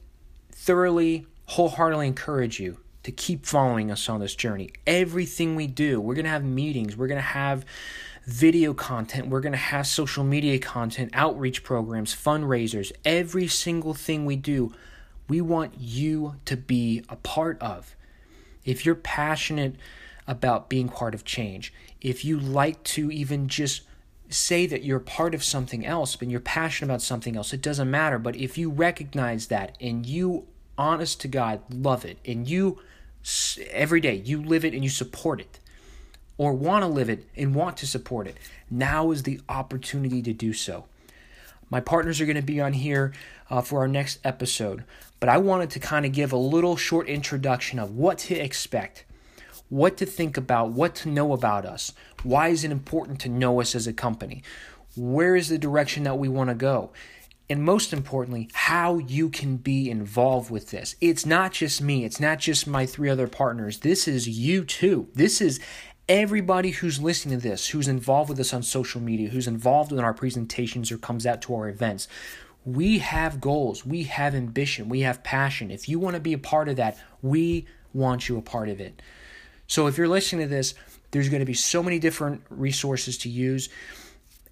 thoroughly, 0.52 1.28
wholeheartedly 1.46 2.08
encourage 2.08 2.60
you 2.60 2.80
to 3.04 3.12
keep 3.12 3.46
following 3.46 3.92
us 3.92 4.10
on 4.10 4.20
this 4.20 4.34
journey. 4.34 4.72
Everything 4.88 5.56
we 5.56 5.68
do, 5.68 6.02
we're 6.02 6.16
going 6.16 6.26
to 6.26 6.32
have 6.32 6.44
meetings, 6.44 6.98
we're 6.98 7.06
going 7.06 7.20
to 7.20 7.22
have 7.22 7.64
video 8.26 8.74
content, 8.74 9.28
we're 9.28 9.42
going 9.42 9.52
to 9.52 9.60
have 9.60 9.86
social 9.86 10.24
media 10.24 10.58
content, 10.58 11.12
outreach 11.14 11.64
programs, 11.64 12.16
fundraisers. 12.16 12.92
Every 13.06 13.48
single 13.48 13.94
thing 13.94 14.26
we 14.26 14.38
do, 14.38 14.74
we 15.30 15.40
want 15.40 15.76
you 15.78 16.38
to 16.46 16.58
be 16.58 17.04
a 17.10 17.16
part 17.16 17.62
of. 17.62 17.96
If 18.66 18.86
you're 18.86 18.96
passionate 18.96 19.76
about 20.28 20.70
being 20.70 20.90
part 20.90 21.14
of 21.14 21.26
change, 21.26 21.74
if 22.00 22.24
you 22.24 22.40
like 22.40 22.84
to 22.84 23.12
even 23.12 23.48
just 23.48 23.82
say 24.30 24.66
that 24.66 24.84
you're 24.84 25.00
part 25.00 25.36
of 25.36 25.44
something 25.44 25.86
else, 25.86 26.16
but 26.16 26.30
you're 26.30 26.40
passionate 26.40 26.90
about 26.90 27.02
something 27.02 27.36
else, 27.36 27.54
it 27.54 27.62
doesn't 27.62 27.92
matter. 27.92 28.18
But 28.18 28.36
if 28.36 28.58
you 28.58 28.70
recognize 28.70 29.48
that 29.48 29.76
and 29.82 30.06
you, 30.06 30.48
honest 30.78 31.20
to 31.22 31.28
God, 31.28 31.62
love 31.70 32.06
it, 32.06 32.18
and 32.26 32.48
you 32.48 32.80
every 33.72 34.02
day 34.02 34.16
you 34.16 34.42
live 34.42 34.66
it 34.66 34.74
and 34.74 34.84
you 34.84 34.90
support 34.90 35.40
it 35.40 35.60
or 36.38 36.54
want 36.54 36.84
to 36.84 36.88
live 36.88 37.10
it 37.10 37.28
and 37.36 37.54
want 37.54 37.78
to 37.78 37.86
support 37.86 38.28
it 38.28 38.36
now 38.70 39.12
is 39.12 39.24
the 39.24 39.40
opportunity 39.48 40.22
to 40.22 40.34
do 40.34 40.54
so 40.54 40.86
my 41.70 41.80
partners 41.80 42.20
are 42.20 42.26
going 42.26 42.36
to 42.36 42.42
be 42.42 42.60
on 42.60 42.74
here 42.74 43.14
uh, 43.50 43.62
for 43.62 43.80
our 43.80 43.88
next 43.88 44.20
episode 44.24 44.84
but 45.22 45.30
i 45.30 45.38
wanted 45.38 45.70
to 45.70 45.80
kind 45.80 46.06
of 46.06 46.12
give 46.12 46.34
a 46.34 46.38
little 46.38 46.76
short 46.76 47.08
introduction 47.08 47.80
of 47.80 47.92
what 47.92 48.18
to 48.18 48.36
expect 48.36 49.06
what 49.70 49.96
to 49.96 50.06
think 50.06 50.36
about 50.36 50.72
what 50.72 50.94
to 50.94 51.08
know 51.08 51.32
about 51.32 51.66
us 51.66 51.94
why 52.24 52.50
is 52.50 52.66
it 52.66 52.72
important 52.72 53.22
to 53.22 53.30
know 53.30 53.62
us 53.62 53.74
as 53.74 53.88
a 53.88 53.94
company 53.94 54.44
where 54.98 55.38
is 55.38 55.48
the 55.48 55.58
direction 55.58 56.04
that 56.04 56.18
we 56.18 56.28
want 56.28 56.50
to 56.50 56.56
go 56.56 56.92
and 57.52 57.64
most 57.64 57.92
importantly, 57.92 58.48
how 58.54 58.98
you 59.00 59.28
can 59.28 59.58
be 59.58 59.90
involved 59.90 60.50
with 60.50 60.70
this. 60.70 60.96
It's 61.02 61.26
not 61.26 61.52
just 61.52 61.82
me, 61.82 62.06
it's 62.06 62.18
not 62.18 62.40
just 62.40 62.66
my 62.66 62.86
three 62.86 63.10
other 63.10 63.28
partners. 63.28 63.80
This 63.80 64.08
is 64.08 64.26
you 64.26 64.64
too. 64.64 65.10
This 65.16 65.42
is 65.42 65.60
everybody 66.08 66.72
who's 66.72 67.02
listening 67.02 67.42
to 67.42 67.44
this, 67.50 67.68
who's 67.68 67.90
involved 67.90 68.30
with 68.30 68.40
us 68.40 68.54
on 68.54 68.64
social 68.64 69.02
media, 69.02 69.32
who's 69.32 69.48
involved 69.48 69.92
in 69.92 70.00
our 70.00 70.14
presentations 70.14 70.94
or 70.94 70.98
comes 70.98 71.26
out 71.26 71.42
to 71.42 71.54
our 71.54 71.68
events. 71.68 72.08
We 72.66 73.00
have 73.00 73.42
goals, 73.42 73.86
we 73.86 74.04
have 74.04 74.36
ambition, 74.36 74.88
we 74.90 75.02
have 75.02 75.24
passion. 75.24 75.72
If 75.72 75.90
you 75.90 76.00
want 76.00 76.16
to 76.16 76.20
be 76.20 76.34
a 76.34 76.38
part 76.38 76.70
of 76.70 76.76
that, 76.76 76.98
we 77.22 77.66
want 77.94 78.30
you 78.30 78.38
a 78.38 78.42
part 78.42 78.70
of 78.70 78.80
it. 78.80 79.02
So 79.68 79.88
if 79.88 79.98
you're 79.98 80.08
listening 80.08 80.48
to 80.48 80.54
this, 80.54 80.74
there's 81.12 81.30
going 81.30 81.40
to 81.40 81.46
be 81.46 81.54
so 81.54 81.82
many 81.82 82.00
different 82.00 82.44
resources 82.50 83.18
to 83.20 83.30
use. 83.30 83.70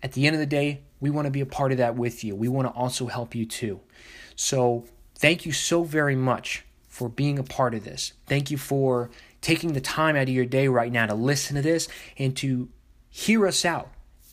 At 0.01 0.13
the 0.13 0.25
end 0.25 0.35
of 0.35 0.39
the 0.39 0.45
day, 0.45 0.81
we 0.99 1.09
want 1.09 1.25
to 1.25 1.31
be 1.31 1.41
a 1.41 1.45
part 1.45 1.71
of 1.71 1.77
that 1.77 1.95
with 1.95 2.23
you. 2.23 2.35
We 2.35 2.47
want 2.47 2.67
to 2.67 2.73
also 2.73 3.07
help 3.07 3.35
you 3.35 3.45
too. 3.45 3.79
So 4.35 4.85
thank 5.15 5.45
you 5.45 5.51
so 5.51 5.83
very 5.83 6.15
much 6.15 6.65
for 6.87 7.09
being 7.09 7.39
a 7.39 7.43
part 7.43 7.73
of 7.73 7.83
this. 7.83 8.13
Thank 8.25 8.51
you 8.51 8.57
for 8.57 9.09
taking 9.41 9.73
the 9.73 9.81
time 9.81 10.15
out 10.15 10.23
of 10.23 10.29
your 10.29 10.45
day 10.45 10.67
right 10.67 10.91
now 10.91 11.05
to 11.05 11.13
listen 11.13 11.55
to 11.55 11.61
this 11.61 11.87
and 12.17 12.35
to 12.37 12.69
hear 13.09 13.47
us 13.47 13.63
out 13.63 13.91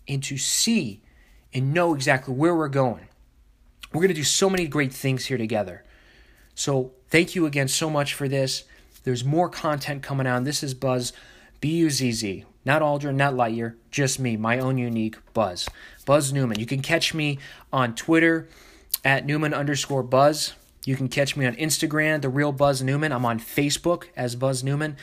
and 0.08 0.22
to 0.24 0.36
see 0.36 1.02
and 1.52 1.72
know 1.72 1.94
exactly 1.94 2.34
where 2.34 2.54
we're 2.54 2.68
going. 2.68 3.08
We're 3.96 4.02
going 4.02 4.09
to 4.09 4.14
do 4.14 4.24
so 4.24 4.50
many 4.50 4.66
great 4.66 4.92
things 4.92 5.24
here 5.24 5.38
together. 5.38 5.82
So, 6.54 6.92
thank 7.09 7.35
you 7.35 7.46
again 7.46 7.66
so 7.66 7.88
much 7.88 8.12
for 8.12 8.28
this. 8.28 8.64
There's 9.04 9.24
more 9.24 9.48
content 9.48 10.02
coming 10.02 10.26
out. 10.26 10.44
This 10.44 10.62
is 10.62 10.74
Buzz, 10.74 11.14
B 11.62 11.76
U 11.76 11.88
Z 11.88 12.12
Z. 12.12 12.44
Not 12.66 12.82
Aldrin, 12.82 13.14
not 13.14 13.32
Lightyear, 13.32 13.76
just 13.90 14.20
me, 14.20 14.37
my 14.37 14.59
own 14.59 14.76
unique 14.76 15.16
Buzz. 15.32 15.66
Buzz 16.04 16.30
Newman. 16.30 16.61
You 16.61 16.66
can 16.66 16.82
catch 16.82 17.14
me 17.14 17.38
on 17.72 17.94
Twitter 17.94 18.48
at 19.02 19.24
Newman 19.24 19.54
underscore 19.54 20.02
Buzz. 20.02 20.52
You 20.85 20.94
can 20.94 21.09
catch 21.09 21.35
me 21.35 21.46
on 21.46 21.56
Instagram, 21.56 22.20
The 22.20 22.28
Real 22.28 22.52
Buzz 22.52 22.82
Newman. 22.82 23.12
I'm 23.12 23.24
on 23.24 23.40
Facebook 23.40 24.09
as 24.14 24.37
Buzz 24.37 24.62
Newman. 24.62 24.98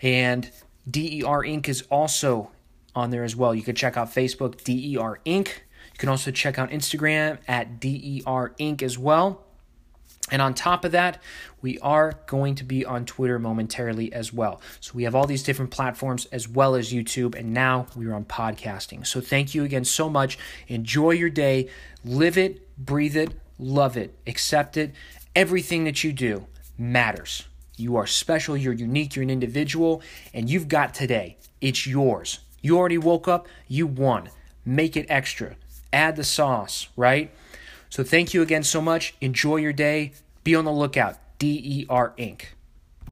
And 0.00 0.50
DER 0.90 1.44
Inc. 1.44 1.68
is 1.68 1.82
also 1.90 2.50
on 2.94 3.10
there 3.10 3.24
as 3.24 3.36
well. 3.36 3.54
You 3.54 3.62
can 3.62 3.74
check 3.74 3.98
out 3.98 4.08
Facebook, 4.08 4.64
DER 4.64 5.20
Inc. 5.26 5.48
You 5.92 5.98
can 5.98 6.08
also 6.08 6.30
check 6.30 6.58
out 6.58 6.70
Instagram 6.70 7.38
at 7.48 7.80
DER 7.80 8.54
Inc. 8.58 8.82
as 8.82 8.98
well. 8.98 9.44
And 10.30 10.40
on 10.40 10.54
top 10.54 10.84
of 10.84 10.92
that, 10.92 11.20
we 11.60 11.78
are 11.80 12.14
going 12.26 12.54
to 12.54 12.64
be 12.64 12.86
on 12.86 13.04
Twitter 13.04 13.38
momentarily 13.38 14.12
as 14.12 14.32
well. 14.32 14.60
So 14.80 14.92
we 14.94 15.02
have 15.02 15.14
all 15.14 15.26
these 15.26 15.42
different 15.42 15.70
platforms 15.70 16.26
as 16.26 16.48
well 16.48 16.74
as 16.74 16.92
YouTube, 16.92 17.34
and 17.34 17.52
now 17.52 17.86
we're 17.96 18.14
on 18.14 18.24
podcasting. 18.24 19.06
So 19.06 19.20
thank 19.20 19.54
you 19.54 19.64
again 19.64 19.84
so 19.84 20.08
much. 20.08 20.38
Enjoy 20.68 21.10
your 21.10 21.28
day, 21.28 21.68
live 22.04 22.38
it, 22.38 22.76
breathe 22.78 23.16
it, 23.16 23.34
love 23.58 23.96
it, 23.96 24.16
accept 24.26 24.76
it. 24.76 24.94
Everything 25.34 25.84
that 25.84 26.02
you 26.04 26.12
do 26.12 26.46
matters. 26.78 27.44
You 27.76 27.96
are 27.96 28.06
special, 28.06 28.56
you're 28.56 28.72
unique, 28.72 29.16
you're 29.16 29.24
an 29.24 29.30
individual, 29.30 30.02
and 30.32 30.48
you've 30.48 30.68
got 30.68 30.94
today. 30.94 31.36
It's 31.60 31.86
yours. 31.86 32.40
You 32.62 32.78
already 32.78 32.98
woke 32.98 33.28
up, 33.28 33.48
you 33.66 33.86
won. 33.86 34.30
Make 34.64 34.96
it 34.96 35.06
extra. 35.08 35.56
Add 35.92 36.16
the 36.16 36.24
sauce, 36.24 36.88
right? 36.96 37.30
So 37.90 38.02
thank 38.02 38.32
you 38.32 38.42
again 38.42 38.62
so 38.62 38.80
much. 38.80 39.14
Enjoy 39.20 39.56
your 39.56 39.72
day. 39.72 40.12
Be 40.44 40.54
on 40.54 40.64
the 40.64 40.72
lookout. 40.72 41.18
DER 41.38 42.14
Inc. 42.18 42.42